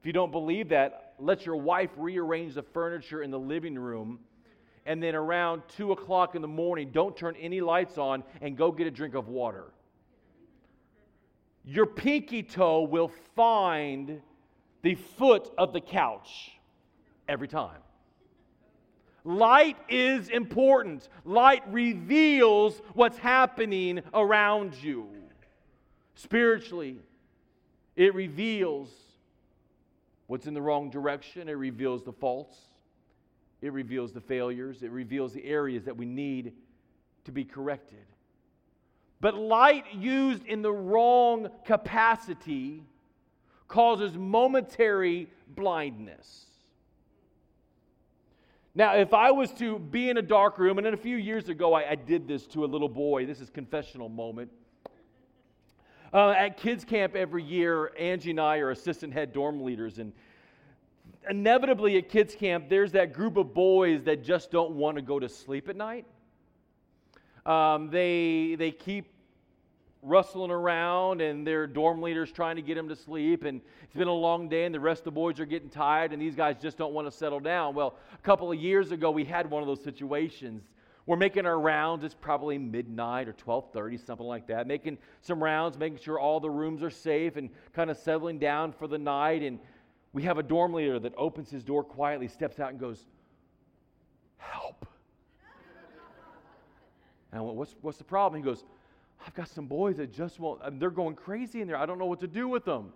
If 0.00 0.06
you 0.06 0.12
don't 0.12 0.32
believe 0.32 0.70
that, 0.70 1.14
let 1.18 1.46
your 1.46 1.56
wife 1.56 1.90
rearrange 1.96 2.54
the 2.54 2.62
furniture 2.62 3.22
in 3.22 3.30
the 3.30 3.38
living 3.38 3.78
room. 3.78 4.20
And 4.86 5.02
then 5.02 5.14
around 5.14 5.62
2 5.76 5.92
o'clock 5.92 6.34
in 6.34 6.40
the 6.40 6.48
morning, 6.48 6.90
don't 6.92 7.16
turn 7.16 7.36
any 7.36 7.60
lights 7.60 7.98
on 7.98 8.24
and 8.40 8.56
go 8.56 8.72
get 8.72 8.86
a 8.86 8.90
drink 8.90 9.14
of 9.14 9.28
water 9.28 9.66
your 11.64 11.86
pinky 11.86 12.42
toe 12.42 12.82
will 12.82 13.12
find 13.36 14.20
the 14.82 14.94
foot 14.94 15.52
of 15.58 15.72
the 15.72 15.80
couch 15.80 16.52
every 17.28 17.48
time. 17.48 17.80
Light 19.24 19.76
is 19.88 20.28
important. 20.28 21.08
Light 21.24 21.62
reveals 21.70 22.80
what's 22.94 23.18
happening 23.18 24.00
around 24.14 24.74
you. 24.82 25.08
Spiritually, 26.14 26.98
it 27.94 28.14
reveals 28.14 28.88
what's 30.28 30.46
in 30.46 30.54
the 30.54 30.62
wrong 30.62 30.88
direction, 30.90 31.48
it 31.48 31.52
reveals 31.52 32.04
the 32.04 32.12
faults, 32.12 32.56
it 33.60 33.72
reveals 33.72 34.12
the 34.12 34.20
failures, 34.20 34.82
it 34.82 34.90
reveals 34.90 35.32
the 35.32 35.44
areas 35.44 35.84
that 35.84 35.96
we 35.96 36.06
need 36.06 36.52
to 37.24 37.32
be 37.32 37.44
corrected. 37.44 38.06
But 39.20 39.34
light 39.34 39.84
used 39.92 40.46
in 40.46 40.62
the 40.62 40.72
wrong 40.72 41.48
capacity 41.64 42.84
causes 43.66 44.16
momentary 44.16 45.28
blindness. 45.48 46.46
Now, 48.74 48.94
if 48.94 49.12
I 49.12 49.32
was 49.32 49.50
to 49.52 49.78
be 49.78 50.08
in 50.08 50.18
a 50.18 50.22
dark 50.22 50.58
room, 50.58 50.78
and 50.78 50.86
then 50.86 50.94
a 50.94 50.98
few 50.98 51.16
years 51.16 51.48
ago 51.48 51.74
I, 51.74 51.90
I 51.90 51.94
did 51.96 52.28
this 52.28 52.46
to 52.48 52.64
a 52.64 52.66
little 52.66 52.88
boy, 52.88 53.26
this 53.26 53.40
is 53.40 53.50
confessional 53.50 54.08
moment. 54.08 54.50
Uh, 56.12 56.30
at 56.30 56.56
kids 56.56 56.84
camp 56.84 57.16
every 57.16 57.42
year, 57.42 57.92
Angie 57.98 58.30
and 58.30 58.40
I 58.40 58.58
are 58.58 58.70
assistant 58.70 59.12
head 59.12 59.32
dorm 59.32 59.64
leaders, 59.64 59.98
and 59.98 60.12
inevitably 61.28 61.98
at 61.98 62.08
kids 62.08 62.34
camp, 62.34 62.68
there's 62.68 62.92
that 62.92 63.12
group 63.12 63.36
of 63.36 63.52
boys 63.52 64.04
that 64.04 64.22
just 64.22 64.50
don't 64.50 64.70
want 64.70 64.96
to 64.96 65.02
go 65.02 65.18
to 65.18 65.28
sleep 65.28 65.68
at 65.68 65.76
night. 65.76 66.06
Um, 67.48 67.88
they, 67.88 68.56
they 68.58 68.70
keep 68.70 69.06
rustling 70.02 70.50
around 70.50 71.22
and 71.22 71.46
their 71.46 71.66
dorm 71.66 72.02
leaders 72.02 72.30
trying 72.30 72.56
to 72.56 72.62
get 72.62 72.74
them 72.74 72.90
to 72.90 72.94
sleep 72.94 73.44
and 73.44 73.62
it's 73.82 73.96
been 73.96 74.06
a 74.06 74.12
long 74.12 74.48
day 74.48 74.64
and 74.64 74.74
the 74.74 74.78
rest 74.78 75.00
of 75.00 75.04
the 75.06 75.10
boys 75.12 75.40
are 75.40 75.46
getting 75.46 75.70
tired 75.70 76.12
and 76.12 76.20
these 76.20 76.36
guys 76.36 76.56
just 76.60 76.76
don't 76.76 76.92
want 76.92 77.06
to 77.06 77.10
settle 77.10 77.40
down. 77.40 77.74
Well 77.74 77.96
a 78.14 78.22
couple 78.22 78.52
of 78.52 78.58
years 78.58 78.92
ago 78.92 79.10
we 79.10 79.24
had 79.24 79.50
one 79.50 79.62
of 79.62 79.66
those 79.66 79.82
situations. 79.82 80.62
We're 81.06 81.16
making 81.16 81.46
our 81.46 81.58
rounds. 81.58 82.04
It's 82.04 82.14
probably 82.14 82.58
midnight 82.58 83.28
or 83.28 83.32
12.30 83.32 84.04
something 84.04 84.26
like 84.26 84.46
that. 84.48 84.66
Making 84.66 84.98
some 85.22 85.42
rounds 85.42 85.78
making 85.78 86.00
sure 86.00 86.20
all 86.20 86.40
the 86.40 86.50
rooms 86.50 86.82
are 86.82 86.90
safe 86.90 87.36
and 87.36 87.48
kind 87.72 87.90
of 87.90 87.96
settling 87.96 88.38
down 88.38 88.72
for 88.72 88.86
the 88.86 88.98
night. 88.98 89.42
And 89.42 89.58
we 90.12 90.22
have 90.24 90.36
a 90.36 90.42
dorm 90.42 90.74
leader 90.74 90.98
that 91.00 91.14
opens 91.16 91.50
his 91.50 91.64
door 91.64 91.82
quietly 91.82 92.28
steps 92.28 92.60
out 92.60 92.70
and 92.70 92.78
goes 92.78 93.06
help 94.36 94.87
and 97.32 97.40
I 97.40 97.42
went, 97.42 97.56
what's, 97.56 97.74
what's 97.82 97.98
the 97.98 98.04
problem? 98.04 98.42
He 98.42 98.44
goes, 98.44 98.64
I've 99.26 99.34
got 99.34 99.48
some 99.48 99.66
boys 99.66 99.96
that 99.96 100.12
just 100.12 100.38
won't, 100.38 100.80
they're 100.80 100.90
going 100.90 101.14
crazy 101.14 101.60
in 101.60 101.68
there. 101.68 101.76
I 101.76 101.86
don't 101.86 101.98
know 101.98 102.06
what 102.06 102.20
to 102.20 102.26
do 102.28 102.48
with 102.48 102.64
them. 102.64 102.92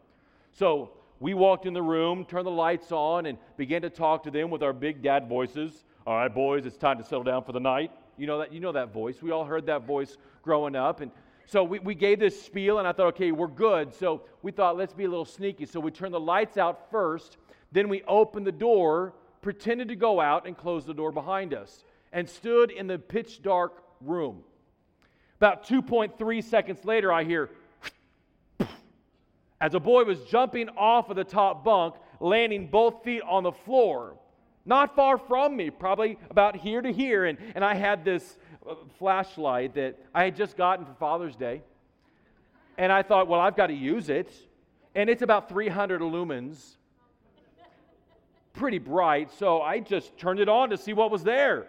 So 0.53 0.93
we 1.21 1.35
walked 1.35 1.67
in 1.67 1.73
the 1.75 1.83
room, 1.83 2.25
turned 2.25 2.47
the 2.47 2.51
lights 2.51 2.93
on, 2.93 3.27
and 3.27 3.39
began 3.57 3.83
to 3.83 3.91
talk 3.91 4.23
to 4.25 4.31
them 4.31 4.51
with 4.51 4.63
our 4.63 4.73
big 4.73 5.03
dad 5.03 5.29
voices. 5.29 5.85
All 6.07 6.17
right, 6.17 6.33
boys, 6.33 6.67
it's 6.67 6.77
time 6.77 6.99
to 6.99 7.05
settle 7.05 7.25
down 7.25 7.45
for 7.45 7.53
the 7.53 7.61
night. 7.61 7.91
You 8.17 8.27
know 8.27 8.39
that, 8.39 8.53
you 8.53 8.61
know 8.61 8.73
that 8.73 8.93
voice. 8.93 9.23
We 9.23 9.31
all 9.31 9.45
heard 9.45 9.67
that 9.67 9.87
voice 9.87 10.17
growing 10.43 10.77
up. 10.77 11.01
And 11.01 11.11
so 11.47 11.65
we, 11.65 11.79
we 11.79 11.95
gave 11.95 12.19
this 12.19 12.41
spiel, 12.41 12.79
and 12.79 12.89
I 12.89 12.93
thought, 12.93 13.09
okay, 13.09 13.33
we're 13.33 13.47
good. 13.47 13.95
So 13.95 14.23
we 14.43 14.53
thought, 14.53 14.77
let's 14.77 14.95
be 14.95 15.05
a 15.05 15.09
little 15.09 15.25
sneaky. 15.25 15.67
So 15.67 15.81
we 15.81 15.91
turned 15.91 16.15
the 16.15 16.21
lights 16.21 16.57
out 16.57 16.91
first, 16.91 17.37
then 17.73 17.89
we 17.89 18.03
opened 18.03 18.47
the 18.47 18.53
door, 18.53 19.15
pretended 19.41 19.89
to 19.89 19.97
go 19.97 20.21
out, 20.21 20.47
and 20.47 20.57
closed 20.57 20.87
the 20.87 20.95
door 20.95 21.11
behind 21.11 21.55
us, 21.55 21.85
and 22.13 22.29
stood 22.29 22.71
in 22.71 22.87
the 22.87 22.99
pitch 22.99 23.43
dark 23.43 23.82
room. 24.05 24.43
About 25.39 25.67
2.3 25.67 26.45
seconds 26.45 26.85
later, 26.85 27.13
I 27.13 27.25
hear 27.25 27.51
as 29.61 29.75
a 29.75 29.81
boy 29.81 30.05
was 30.05 30.21
jumping 30.23 30.69
off 30.71 31.11
of 31.11 31.17
the 31.17 31.25
top 31.25 31.65
bunk, 31.65 31.95
landing 32.21 32.69
both 32.69 33.03
feet 33.03 33.23
on 33.23 33.43
the 33.43 33.53
floor, 33.53 34.15
not 34.65 34.95
far 34.95 35.19
from 35.19 35.57
me, 35.57 35.71
probably 35.71 36.19
about 36.31 36.57
here 36.57 36.81
to 36.81 36.93
here. 36.93 37.25
And, 37.25 37.39
and 37.55 37.65
I 37.65 37.75
had 37.75 38.05
this 38.05 38.39
uh, 38.69 38.75
flashlight 38.99 39.75
that 39.75 39.99
I 40.15 40.25
had 40.25 40.37
just 40.37 40.57
gotten 40.57 40.87
for 40.87 40.95
Father's 40.95 41.35
Day. 41.35 41.63
And 42.79 42.93
I 42.93 43.03
thought, 43.03 43.27
well, 43.27 43.41
I've 43.41 43.57
got 43.57 43.67
to 43.67 43.75
use 43.75 44.09
it. 44.09 44.33
And 44.95 45.11
it's 45.11 45.23
about 45.23 45.49
300 45.49 46.01
lumens, 46.01 46.77
pretty 48.53 48.79
bright. 48.79 49.33
So 49.33 49.63
I 49.63 49.81
just 49.81 50.17
turned 50.17 50.39
it 50.39 50.49
on 50.49 50.71
to 50.71 50.77
see 50.77 50.93
what 50.93 51.11
was 51.11 51.25
there. 51.25 51.67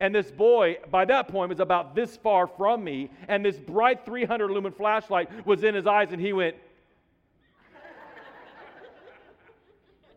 And 0.00 0.14
this 0.14 0.30
boy, 0.30 0.76
by 0.90 1.04
that 1.06 1.28
point, 1.28 1.48
was 1.48 1.60
about 1.60 1.94
this 1.94 2.16
far 2.16 2.46
from 2.46 2.84
me. 2.84 3.10
And 3.28 3.44
this 3.44 3.58
bright 3.58 4.04
300 4.04 4.50
lumen 4.50 4.72
flashlight 4.72 5.46
was 5.46 5.64
in 5.64 5.74
his 5.74 5.86
eyes, 5.86 6.12
and 6.12 6.20
he 6.20 6.32
went, 6.32 6.56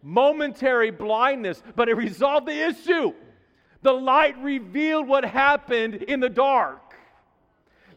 momentary 0.02 0.92
blindness, 0.92 1.62
but 1.76 1.90
it 1.90 1.94
resolved 1.96 2.48
the 2.48 2.68
issue. 2.68 3.14
The 3.82 3.94
light 3.94 4.38
revealed 4.40 5.08
what 5.08 5.24
happened 5.24 5.96
in 5.96 6.20
the 6.20 6.30
dark. 6.30 6.94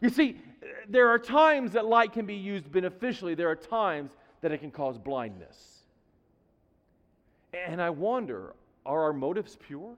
You 0.01 0.09
see, 0.09 0.39
there 0.87 1.09
are 1.09 1.19
times 1.19 1.73
that 1.73 1.85
light 1.85 2.13
can 2.13 2.25
be 2.25 2.35
used 2.35 2.71
beneficially, 2.71 3.35
there 3.35 3.49
are 3.49 3.55
times 3.55 4.11
that 4.41 4.51
it 4.51 4.59
can 4.59 4.71
cause 4.71 4.97
blindness. 4.97 5.79
And 7.53 7.81
I 7.81 7.89
wonder 7.89 8.53
are 8.85 9.03
our 9.03 9.13
motives 9.13 9.57
pure? 9.65 9.95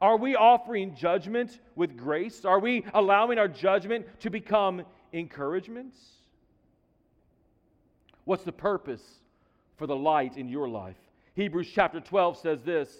Are 0.00 0.16
we 0.16 0.36
offering 0.36 0.94
judgment 0.94 1.58
with 1.74 1.96
grace? 1.96 2.44
Are 2.44 2.60
we 2.60 2.84
allowing 2.94 3.38
our 3.38 3.48
judgment 3.48 4.06
to 4.20 4.30
become 4.30 4.82
encouragements? 5.12 5.98
What's 8.24 8.44
the 8.44 8.52
purpose 8.52 9.02
for 9.76 9.86
the 9.86 9.96
light 9.96 10.36
in 10.36 10.48
your 10.48 10.68
life? 10.68 10.96
Hebrews 11.34 11.70
chapter 11.72 12.00
12 12.00 12.38
says 12.38 12.62
this 12.62 12.94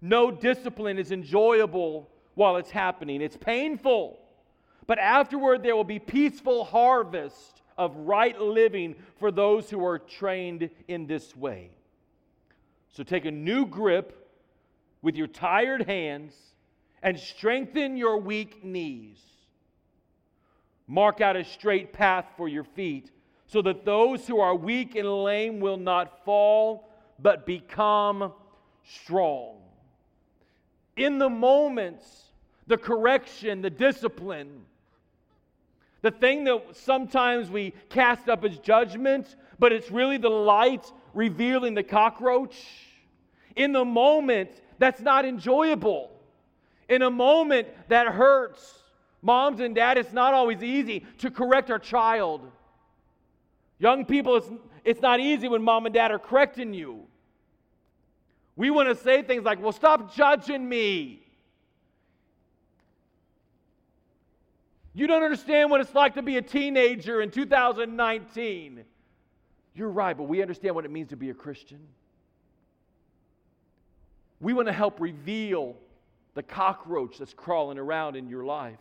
No 0.00 0.30
discipline 0.30 0.98
is 0.98 1.12
enjoyable 1.12 2.08
while 2.34 2.56
it's 2.56 2.70
happening, 2.70 3.20
it's 3.20 3.36
painful. 3.36 4.18
But 4.86 4.98
afterward, 4.98 5.62
there 5.62 5.74
will 5.74 5.84
be 5.84 5.98
peaceful 5.98 6.64
harvest 6.64 7.62
of 7.76 7.96
right 7.96 8.40
living 8.40 8.94
for 9.18 9.30
those 9.30 9.68
who 9.68 9.84
are 9.84 9.98
trained 9.98 10.70
in 10.86 11.06
this 11.06 11.36
way. 11.36 11.70
So 12.92 13.02
take 13.02 13.24
a 13.24 13.30
new 13.30 13.66
grip 13.66 14.25
with 15.06 15.14
your 15.14 15.28
tired 15.28 15.82
hands 15.82 16.34
and 17.00 17.16
strengthen 17.16 17.96
your 17.96 18.18
weak 18.18 18.64
knees. 18.64 19.20
Mark 20.88 21.20
out 21.20 21.36
a 21.36 21.44
straight 21.44 21.92
path 21.92 22.24
for 22.36 22.48
your 22.48 22.64
feet 22.64 23.12
so 23.46 23.62
that 23.62 23.84
those 23.84 24.26
who 24.26 24.40
are 24.40 24.56
weak 24.56 24.96
and 24.96 25.08
lame 25.22 25.60
will 25.60 25.76
not 25.76 26.24
fall 26.24 26.88
but 27.20 27.46
become 27.46 28.32
strong. 28.82 29.58
In 30.96 31.18
the 31.20 31.30
moments, 31.30 32.32
the 32.66 32.76
correction, 32.76 33.62
the 33.62 33.70
discipline, 33.70 34.64
the 36.02 36.10
thing 36.10 36.42
that 36.42 36.74
sometimes 36.74 37.48
we 37.48 37.74
cast 37.90 38.28
up 38.28 38.44
as 38.44 38.58
judgment, 38.58 39.36
but 39.60 39.72
it's 39.72 39.88
really 39.88 40.18
the 40.18 40.28
light 40.28 40.90
revealing 41.14 41.74
the 41.74 41.84
cockroach. 41.84 42.56
In 43.54 43.70
the 43.70 43.84
moment, 43.84 44.50
that's 44.78 45.00
not 45.00 45.24
enjoyable. 45.24 46.10
In 46.88 47.02
a 47.02 47.10
moment 47.10 47.68
that 47.88 48.06
hurts, 48.08 48.78
moms 49.22 49.60
and 49.60 49.74
dad, 49.74 49.98
it's 49.98 50.12
not 50.12 50.34
always 50.34 50.62
easy 50.62 51.04
to 51.18 51.30
correct 51.30 51.70
our 51.70 51.78
child. 51.78 52.40
Young 53.78 54.04
people, 54.04 54.36
it's, 54.36 54.48
it's 54.84 55.00
not 55.00 55.20
easy 55.20 55.48
when 55.48 55.62
mom 55.62 55.86
and 55.86 55.94
dad 55.94 56.10
are 56.10 56.18
correcting 56.18 56.72
you. 56.72 57.02
We 58.54 58.70
want 58.70 58.88
to 58.88 58.94
say 58.94 59.22
things 59.22 59.44
like, 59.44 59.60
well, 59.60 59.72
stop 59.72 60.14
judging 60.14 60.66
me. 60.66 61.22
You 64.94 65.06
don't 65.06 65.22
understand 65.22 65.70
what 65.70 65.82
it's 65.82 65.94
like 65.94 66.14
to 66.14 66.22
be 66.22 66.38
a 66.38 66.42
teenager 66.42 67.20
in 67.20 67.30
2019. 67.30 68.82
You're 69.74 69.90
right, 69.90 70.16
but 70.16 70.22
we 70.22 70.40
understand 70.40 70.74
what 70.74 70.86
it 70.86 70.90
means 70.90 71.10
to 71.10 71.16
be 71.16 71.28
a 71.28 71.34
Christian. 71.34 71.80
We 74.40 74.52
want 74.52 74.68
to 74.68 74.72
help 74.72 75.00
reveal 75.00 75.76
the 76.34 76.42
cockroach 76.42 77.18
that's 77.18 77.32
crawling 77.32 77.78
around 77.78 78.16
in 78.16 78.28
your 78.28 78.44
life. 78.44 78.78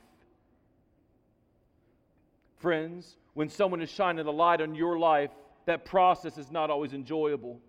Friends, 2.57 3.15
when 3.33 3.49
someone 3.49 3.81
is 3.81 3.89
shining 3.89 4.25
the 4.25 4.33
light 4.33 4.61
on 4.61 4.75
your 4.75 4.97
life, 4.99 5.29
that 5.65 5.85
process 5.85 6.37
is 6.37 6.51
not 6.51 6.69
always 6.69 6.93
enjoyable. 6.93 7.59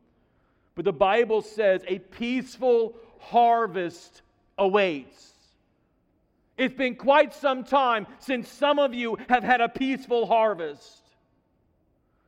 But 0.74 0.84
the 0.84 0.92
Bible 0.92 1.42
says 1.42 1.82
a 1.86 1.98
peaceful 1.98 2.96
harvest 3.18 4.22
awaits. 4.58 5.32
It's 6.56 6.74
been 6.74 6.94
quite 6.94 7.34
some 7.34 7.64
time 7.64 8.06
since 8.18 8.48
some 8.48 8.78
of 8.78 8.94
you 8.94 9.18
have 9.28 9.42
had 9.42 9.60
a 9.60 9.68
peaceful 9.68 10.26
harvest. 10.26 11.05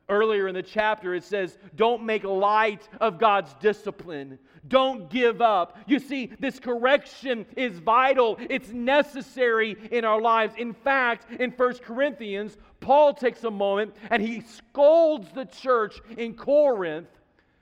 Earlier 0.09 0.47
in 0.47 0.55
the 0.55 0.63
chapter, 0.63 1.13
it 1.13 1.23
says, 1.23 1.57
Don't 1.75 2.03
make 2.03 2.23
light 2.23 2.89
of 2.99 3.19
God's 3.19 3.53
discipline. 3.55 4.39
Don't 4.67 5.09
give 5.09 5.41
up. 5.41 5.77
You 5.85 5.99
see, 5.99 6.31
this 6.39 6.59
correction 6.59 7.45
is 7.55 7.77
vital, 7.77 8.37
it's 8.49 8.69
necessary 8.69 9.77
in 9.91 10.05
our 10.05 10.19
lives. 10.19 10.55
In 10.57 10.73
fact, 10.73 11.31
in 11.39 11.51
First 11.51 11.83
Corinthians, 11.83 12.57
Paul 12.79 13.13
takes 13.13 13.43
a 13.43 13.51
moment 13.51 13.95
and 14.09 14.21
he 14.21 14.41
scolds 14.41 15.31
the 15.31 15.45
church 15.45 15.99
in 16.17 16.33
Corinth 16.33 17.07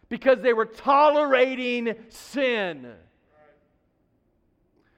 because 0.10 0.42
they 0.42 0.54
were 0.54 0.66
tolerating 0.66 1.96
sin. 2.10 2.94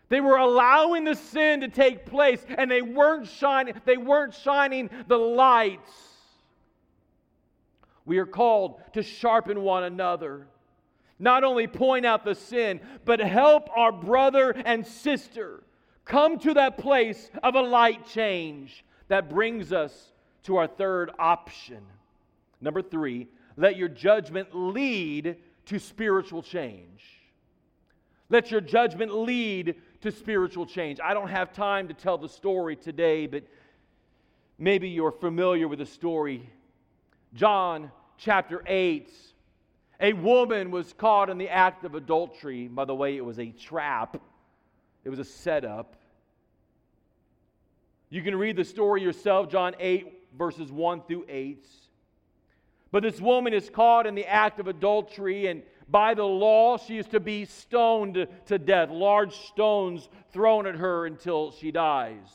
They 0.10 0.22
were 0.22 0.38
allowing 0.38 1.04
the 1.04 1.16
sin 1.16 1.62
to 1.62 1.68
take 1.68 2.06
place 2.06 2.44
and 2.58 2.70
they 2.70 2.82
weren't 2.82 3.28
shining 3.28 3.76
they 3.86 3.98
weren't 3.98 4.34
shining 4.34 4.90
the 5.08 5.18
lights 5.18 6.09
we 8.10 8.18
are 8.18 8.26
called 8.26 8.82
to 8.94 9.04
sharpen 9.04 9.62
one 9.62 9.84
another. 9.84 10.48
Not 11.20 11.44
only 11.44 11.68
point 11.68 12.08
out 12.08 12.26
the 12.26 12.34
sin, 12.34 12.80
but 13.06 13.20
help 13.20 13.70
our 13.78 13.92
brother 13.92 14.50
and 14.66 14.86
sister 14.86 15.64
come 16.06 16.40
to 16.40 16.56
that 16.56 16.80
place 16.80 17.30
of 17.44 17.54
a 17.54 17.62
light 17.62 18.08
change 18.08 18.84
that 19.10 19.30
brings 19.30 19.72
us 19.72 20.12
to 20.42 20.56
our 20.56 20.66
third 20.66 21.12
option. 21.20 21.84
Number 22.60 22.82
three, 22.82 23.28
let 23.56 23.78
your 23.78 23.90
judgment 23.90 24.56
lead 24.56 25.38
to 25.68 25.78
spiritual 25.78 26.42
change. 26.42 27.04
Let 28.30 28.50
your 28.50 28.62
judgment 28.62 29.14
lead 29.14 29.76
to 30.02 30.12
spiritual 30.12 30.66
change. 30.66 31.00
I 31.00 31.14
don't 31.14 31.30
have 31.30 31.54
time 31.54 31.88
to 31.90 31.94
tell 31.94 32.18
the 32.18 32.30
story 32.30 32.76
today, 32.76 33.28
but 33.28 33.44
maybe 34.58 34.90
you're 34.90 35.12
familiar 35.12 35.68
with 35.68 35.78
the 35.78 35.86
story. 35.86 36.50
John 37.36 37.92
chapter 38.20 38.62
8, 38.68 39.10
a 40.02 40.14
woman 40.14 40.72
was 40.72 40.94
caught 40.94 41.30
in 41.30 41.38
the 41.38 41.50
act 41.50 41.86
of 41.86 41.96
adultery. 41.96 42.68
By 42.68 42.86
the 42.86 42.96
way, 42.96 43.16
it 43.16 43.24
was 43.24 43.40
a 43.40 43.52
trap, 43.52 44.22
it 45.04 45.10
was 45.10 45.20
a 45.20 45.26
setup. 45.26 45.96
You 48.10 48.22
can 48.22 48.36
read 48.36 48.56
the 48.56 48.66
story 48.66 49.02
yourself, 49.02 49.50
John 49.50 49.76
8, 49.80 50.36
verses 50.38 50.72
1 50.72 51.04
through 51.08 51.26
8. 51.30 51.66
But 52.92 53.04
this 53.04 53.22
woman 53.22 53.54
is 53.54 53.70
caught 53.70 54.08
in 54.08 54.16
the 54.16 54.26
act 54.26 54.60
of 54.60 54.68
adultery, 54.68 55.48
and 55.48 55.62
by 55.88 56.16
the 56.16 56.24
law, 56.24 56.78
she 56.78 56.98
is 56.98 57.06
to 57.08 57.20
be 57.20 57.46
stoned 57.46 58.28
to 58.48 58.58
death, 58.58 58.90
large 58.90 59.36
stones 59.36 60.10
thrown 60.32 60.66
at 60.66 60.76
her 60.76 61.06
until 61.06 61.52
she 61.52 61.72
dies. 61.72 62.28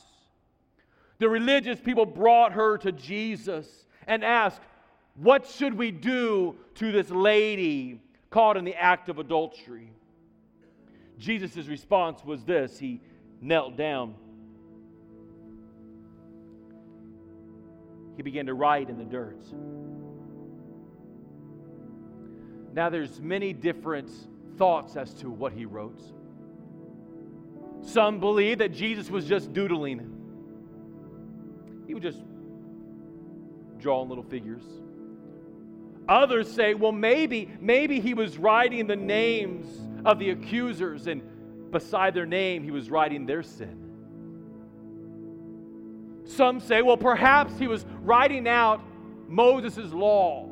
The 1.18 1.28
religious 1.28 1.80
people 1.80 2.06
brought 2.06 2.52
her 2.52 2.78
to 2.78 2.92
Jesus 2.92 3.66
and 4.06 4.24
asked, 4.24 4.60
what 5.16 5.46
should 5.46 5.74
we 5.74 5.90
do 5.90 6.56
to 6.76 6.92
this 6.92 7.10
lady 7.10 8.00
caught 8.30 8.56
in 8.56 8.64
the 8.64 8.74
act 8.74 9.08
of 9.08 9.18
adultery? 9.18 9.90
Jesus' 11.18 11.66
response 11.66 12.24
was 12.24 12.44
this 12.44 12.78
He 12.78 13.00
knelt 13.40 13.76
down. 13.76 14.14
He 18.16 18.22
began 18.22 18.46
to 18.46 18.54
write 18.54 18.90
in 18.90 18.98
the 18.98 19.04
dirt. 19.04 19.42
Now 22.72 22.88
there's 22.90 23.20
many 23.20 23.52
different 23.52 24.10
thoughts 24.56 24.96
as 24.96 25.14
to 25.14 25.30
what 25.30 25.52
he 25.52 25.64
wrote. 25.64 26.00
Some 27.82 28.18
believe 28.18 28.58
that 28.58 28.72
Jesus 28.72 29.10
was 29.10 29.26
just 29.26 29.52
doodling. 29.52 30.10
He 31.86 31.94
was 31.94 32.02
just 32.02 32.20
drawing 33.78 34.08
little 34.08 34.24
figures. 34.24 34.62
Others 36.08 36.50
say, 36.52 36.74
well, 36.74 36.92
maybe, 36.92 37.48
maybe 37.60 38.00
he 38.00 38.14
was 38.14 38.36
writing 38.36 38.86
the 38.86 38.96
names 38.96 39.66
of 40.04 40.18
the 40.18 40.30
accusers, 40.30 41.06
and 41.06 41.22
beside 41.70 42.14
their 42.14 42.26
name, 42.26 42.62
he 42.62 42.70
was 42.70 42.90
writing 42.90 43.24
their 43.26 43.42
sin. 43.42 43.80
Some 46.26 46.60
say, 46.60 46.82
well, 46.82 46.96
perhaps 46.96 47.58
he 47.58 47.68
was 47.68 47.86
writing 48.02 48.46
out 48.48 48.82
Moses' 49.28 49.92
law. 49.92 50.50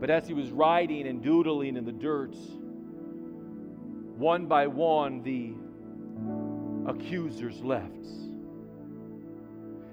But 0.00 0.10
as 0.10 0.26
he 0.26 0.34
was 0.34 0.50
writing 0.50 1.06
and 1.06 1.22
doodling 1.22 1.76
in 1.76 1.84
the 1.84 1.92
dirt, 1.92 2.34
one 4.16 4.46
by 4.46 4.66
one, 4.66 5.22
the 5.22 5.54
accusers 6.90 7.60
left. 7.62 8.06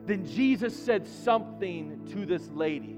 Then 0.10 0.26
Jesus 0.26 0.76
said 0.76 1.06
something 1.06 2.04
to 2.14 2.26
this 2.26 2.50
lady 2.50 2.98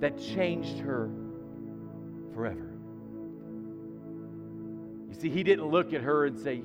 that 0.00 0.18
changed 0.18 0.80
her 0.80 1.08
forever. 2.34 2.76
You 5.08 5.14
see, 5.14 5.28
he 5.28 5.44
didn't 5.44 5.66
look 5.66 5.92
at 5.94 6.00
her 6.00 6.26
and 6.26 6.36
say, 6.36 6.64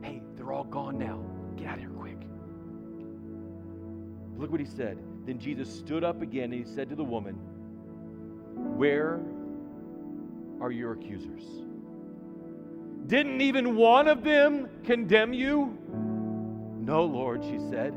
Hey, 0.00 0.22
they're 0.36 0.52
all 0.52 0.62
gone 0.62 0.96
now. 0.96 1.24
Get 1.56 1.66
out 1.66 1.74
of 1.74 1.80
here 1.80 1.88
quick. 1.88 2.18
Look 4.36 4.52
what 4.52 4.60
he 4.60 4.66
said. 4.66 4.98
Then 5.26 5.40
Jesus 5.40 5.68
stood 5.68 6.04
up 6.04 6.22
again 6.22 6.52
and 6.52 6.64
he 6.64 6.72
said 6.72 6.88
to 6.90 6.94
the 6.94 7.02
woman, 7.02 7.34
Where 8.76 9.20
are 10.60 10.70
your 10.70 10.92
accusers? 10.92 11.42
Didn't 13.08 13.40
even 13.40 13.74
one 13.74 14.06
of 14.06 14.22
them 14.22 14.68
condemn 14.84 15.32
you? 15.32 15.76
No, 16.88 17.04
Lord, 17.04 17.44
she 17.44 17.58
said. 17.70 17.92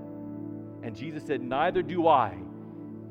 And 0.84 0.94
Jesus 0.94 1.24
said, 1.26 1.42
Neither 1.42 1.82
do 1.82 2.10
I. 2.10 2.36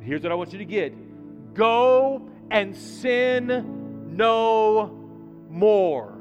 Here's 0.03 0.23
what 0.23 0.31
I 0.31 0.35
want 0.35 0.53
you 0.53 0.59
to 0.59 0.65
get 0.67 1.55
go 1.55 2.29
and 2.51 2.77
sin 2.77 4.15
no 4.15 4.95
more. 5.49 6.19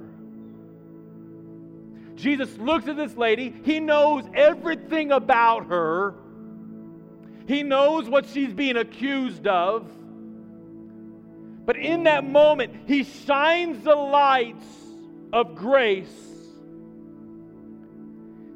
Jesus 2.15 2.57
looks 2.57 2.87
at 2.87 2.95
this 2.95 3.17
lady. 3.17 3.53
He 3.65 3.81
knows 3.81 4.23
everything 4.33 5.11
about 5.11 5.65
her. 5.67 6.15
He 7.45 7.61
knows 7.61 8.07
what 8.07 8.27
she's 8.27 8.53
being 8.53 8.77
accused 8.77 9.45
of. 9.45 9.91
But 11.65 11.75
in 11.75 12.03
that 12.03 12.23
moment, 12.23 12.87
he 12.87 13.03
shines 13.03 13.83
the 13.83 13.95
lights 13.95 14.65
of 15.33 15.55
grace. 15.55 16.07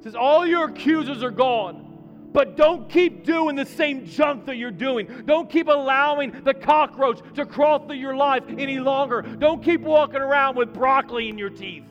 Says, 0.04 0.16
All 0.16 0.46
your 0.46 0.66
accusers 0.66 1.24
are 1.24 1.32
gone. 1.32 1.90
But 2.34 2.58
don't 2.58 2.90
keep 2.90 3.26
doing 3.26 3.56
the 3.56 3.66
same 3.66 4.08
junk 4.08 4.46
that 4.48 4.58
you're 4.58 4.72
doing. 4.72 5.08
Don't 5.26 5.50
keep 5.50 5.68
allowing 5.68 6.44
the 6.44 6.54
cockroach 6.54 7.20
to 7.36 7.46
crawl 7.46 7.86
through 7.86 7.98
your 7.98 8.16
life 8.16 8.44
any 8.58 8.80
longer. 8.80 9.22
Don't 9.22 9.64
keep 9.64 9.82
walking 9.82 10.20
around 10.20 10.56
with 10.56 10.74
broccoli 10.74 11.30
in 11.30 11.38
your 11.38 11.52
teeth. 11.52 11.84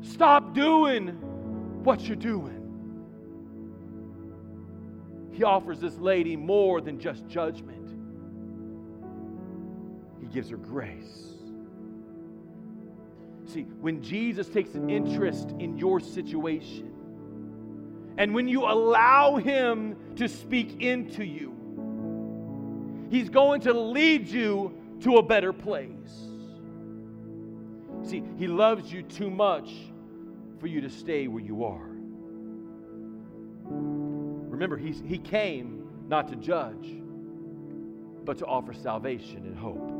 Stop 0.00 0.54
doing 0.54 1.08
what 1.84 2.00
you're 2.02 2.16
doing. 2.16 2.58
He 5.32 5.44
offers 5.44 5.78
this 5.78 5.98
lady 5.98 6.36
more 6.36 6.80
than 6.80 6.98
just 6.98 7.26
judgment, 7.28 7.90
He 10.20 10.26
gives 10.26 10.48
her 10.50 10.56
grace. 10.56 11.31
See, 13.46 13.62
when 13.80 14.02
Jesus 14.02 14.48
takes 14.48 14.74
an 14.74 14.88
interest 14.88 15.50
in 15.58 15.76
your 15.76 16.00
situation, 16.00 16.92
and 18.18 18.34
when 18.34 18.48
you 18.48 18.64
allow 18.64 19.36
Him 19.36 19.96
to 20.16 20.28
speak 20.28 20.82
into 20.82 21.24
you, 21.24 21.52
He's 23.10 23.28
going 23.28 23.62
to 23.62 23.72
lead 23.72 24.28
you 24.28 24.74
to 25.00 25.16
a 25.16 25.22
better 25.22 25.52
place. 25.52 25.88
See, 28.04 28.22
He 28.38 28.46
loves 28.46 28.92
you 28.92 29.02
too 29.02 29.30
much 29.30 29.70
for 30.60 30.66
you 30.66 30.80
to 30.80 30.90
stay 30.90 31.26
where 31.26 31.42
you 31.42 31.64
are. 31.64 31.88
Remember, 33.68 34.76
he's, 34.76 35.02
He 35.04 35.18
came 35.18 35.88
not 36.08 36.28
to 36.28 36.36
judge, 36.36 37.02
but 38.24 38.38
to 38.38 38.46
offer 38.46 38.72
salvation 38.72 39.38
and 39.38 39.56
hope. 39.56 39.90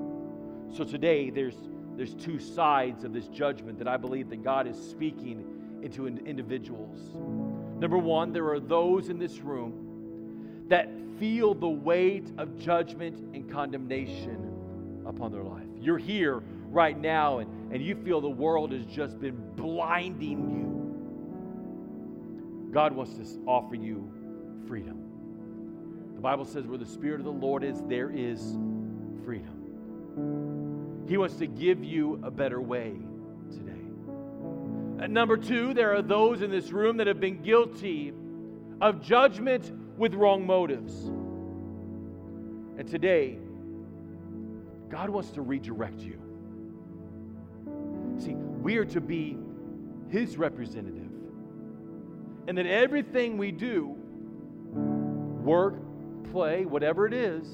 So 0.77 0.85
today, 0.85 1.31
there's, 1.31 1.57
there's 1.97 2.15
two 2.15 2.39
sides 2.39 3.05
of 3.05 3.13
this 3.13 3.29
judgment 3.29 3.79
that 3.79 3.89
I 3.89 3.97
believe 3.97 4.31
that 4.31 4.43
God 4.43 4.67
is 4.67 4.77
speaking 4.77 5.45
into 5.83 6.07
individuals. 6.07 6.99
Number 7.79 7.99
one, 7.99 8.33
there 8.33 8.49
are 8.51 8.61
those 8.61 9.09
in 9.09 9.19
this 9.19 9.39
room 9.41 10.65
that 10.69 10.89
feel 11.19 11.55
the 11.55 11.69
weight 11.69 12.31
of 12.39 12.57
judgment 12.59 13.19
and 13.35 13.51
condemnation 13.51 15.03
upon 15.07 15.33
their 15.33 15.43
life. 15.43 15.67
You're 15.81 15.99
here 15.99 16.43
right 16.69 16.99
now 16.99 17.39
and, 17.39 17.73
and 17.73 17.83
you 17.83 17.95
feel 17.95 18.21
the 18.21 18.29
world 18.29 18.73
has 18.73 18.87
just 18.87 19.21
been 19.21 19.37
blinding 19.55 20.51
you. 20.51 20.73
God 22.73 22.93
wants 22.95 23.15
to 23.15 23.25
offer 23.47 23.75
you 23.75 24.11
freedom. 24.67 24.99
The 26.15 26.21
Bible 26.23 26.45
says, 26.45 26.67
where 26.67 26.79
the 26.79 26.87
Spirit 26.87 27.21
of 27.21 27.25
the 27.25 27.33
Lord 27.33 27.65
is, 27.65 27.83
there 27.89 28.11
is 28.11 28.57
freedom. 29.25 30.62
He 31.09 31.17
wants 31.17 31.37
to 31.37 31.47
give 31.47 31.85
you 31.85 32.21
a 32.23 32.31
better 32.31 32.61
way 32.61 32.95
today. 33.51 33.73
Number 35.09 35.37
two, 35.37 35.75
there 35.75 35.95
are 35.95 36.03
those 36.03 36.43
in 36.43 36.51
this 36.51 36.71
room 36.71 36.99
that 36.99 37.07
have 37.07 37.21
been 37.21 37.43
guilty 37.43 38.13
of 38.81 39.03
judgment 39.03 39.71
with 39.99 40.15
wrong 40.15 40.47
motives. 40.47 40.95
And 42.79 42.89
today, 42.89 43.39
God 44.89 45.11
wants 45.11 45.31
to 45.33 45.43
redirect 45.43 46.01
you. 46.01 46.19
See, 48.19 48.35
we 48.35 48.77
are 48.77 48.85
to 48.87 49.01
be 49.01 49.37
His 50.09 50.37
representative. 50.37 51.11
And 52.47 52.59
that 52.59 52.67
everything 52.67 53.39
we 53.39 53.53
do, 53.53 53.97
work, 55.45 55.77
play, 56.31 56.65
whatever 56.65 57.07
it 57.07 57.15
is, 57.15 57.47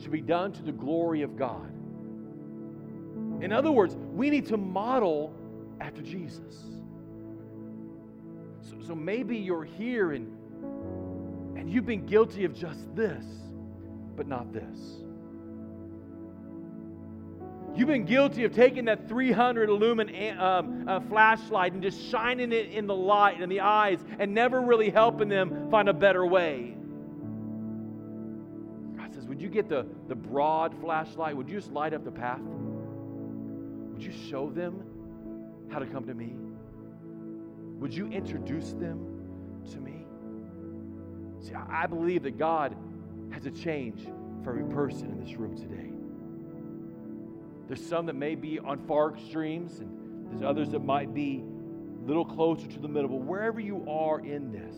should 0.00 0.12
be 0.12 0.20
done 0.20 0.52
to 0.52 0.62
the 0.62 0.72
glory 0.72 1.22
of 1.22 1.36
God. 1.36 1.72
In 3.40 3.52
other 3.52 3.70
words, 3.70 3.96
we 4.14 4.30
need 4.30 4.46
to 4.46 4.56
model 4.56 5.34
after 5.80 6.02
Jesus. 6.02 6.64
So, 8.62 8.76
so 8.86 8.94
maybe 8.94 9.36
you're 9.36 9.64
here 9.64 10.12
and, 10.12 10.26
and 11.56 11.70
you've 11.70 11.86
been 11.86 12.06
guilty 12.06 12.44
of 12.44 12.54
just 12.54 12.94
this, 12.94 13.24
but 14.16 14.26
not 14.26 14.52
this. 14.52 15.02
You've 17.76 17.88
been 17.88 18.06
guilty 18.06 18.44
of 18.44 18.54
taking 18.54 18.86
that 18.86 19.06
300 19.06 19.68
lumen 19.68 20.38
um, 20.38 20.88
uh, 20.88 20.98
flashlight 21.00 21.74
and 21.74 21.82
just 21.82 22.02
shining 22.10 22.50
it 22.50 22.70
in 22.70 22.86
the 22.86 22.94
light 22.94 23.40
in 23.42 23.50
the 23.50 23.60
eyes 23.60 24.02
and 24.18 24.32
never 24.32 24.62
really 24.62 24.88
helping 24.88 25.28
them 25.28 25.70
find 25.70 25.90
a 25.90 25.92
better 25.92 26.24
way. 26.24 26.74
God 28.96 29.12
says, 29.14 29.26
Would 29.26 29.42
you 29.42 29.50
get 29.50 29.68
the, 29.68 29.86
the 30.08 30.14
broad 30.14 30.74
flashlight? 30.80 31.36
Would 31.36 31.50
you 31.50 31.56
just 31.56 31.70
light 31.70 31.92
up 31.92 32.02
the 32.02 32.10
path? 32.10 32.40
Would 33.96 34.04
you 34.04 34.12
show 34.28 34.50
them 34.50 34.84
how 35.70 35.78
to 35.78 35.86
come 35.86 36.04
to 36.04 36.12
me? 36.12 36.36
Would 37.80 37.94
you 37.94 38.08
introduce 38.08 38.72
them 38.72 39.62
to 39.72 39.80
me? 39.80 40.04
See, 41.40 41.54
I 41.54 41.86
believe 41.86 42.22
that 42.24 42.36
God 42.36 42.76
has 43.30 43.46
a 43.46 43.50
change 43.50 44.06
for 44.44 44.50
every 44.50 44.64
person 44.64 45.08
in 45.08 45.18
this 45.18 45.34
room 45.36 45.56
today. 45.56 45.92
There's 47.68 47.82
some 47.86 48.04
that 48.04 48.16
may 48.16 48.34
be 48.34 48.58
on 48.58 48.86
far 48.86 49.14
extremes, 49.14 49.78
and 49.78 50.30
there's 50.30 50.42
others 50.42 50.68
that 50.72 50.84
might 50.84 51.14
be 51.14 51.42
a 51.42 52.06
little 52.06 52.26
closer 52.26 52.66
to 52.66 52.78
the 52.78 52.88
middle. 52.88 53.08
But 53.08 53.22
wherever 53.22 53.60
you 53.60 53.82
are 53.88 54.20
in 54.20 54.52
this, 54.52 54.76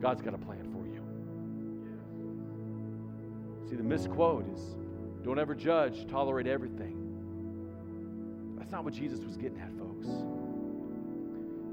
God's 0.00 0.22
got 0.22 0.34
a 0.34 0.38
plan 0.38 0.70
for 0.72 0.86
you. 0.86 1.02
See, 3.68 3.74
the 3.74 3.82
misquote 3.82 4.46
is 4.54 4.76
don't 5.24 5.38
ever 5.38 5.54
judge, 5.54 6.06
tolerate 6.06 6.46
everything. 6.46 7.00
That's 8.58 8.70
not 8.70 8.84
what 8.84 8.92
Jesus 8.92 9.20
was 9.20 9.38
getting 9.38 9.58
at, 9.58 9.70
folks. 9.78 10.06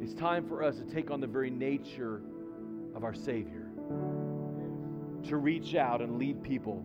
It's 0.01 0.13
time 0.13 0.47
for 0.47 0.63
us 0.63 0.77
to 0.77 0.85
take 0.85 1.11
on 1.11 1.19
the 1.19 1.27
very 1.27 1.49
nature 1.49 2.21
of 2.95 3.03
our 3.03 3.13
Savior, 3.13 3.67
to 5.27 5.37
reach 5.37 5.75
out 5.75 6.01
and 6.01 6.17
lead 6.17 6.41
people 6.41 6.83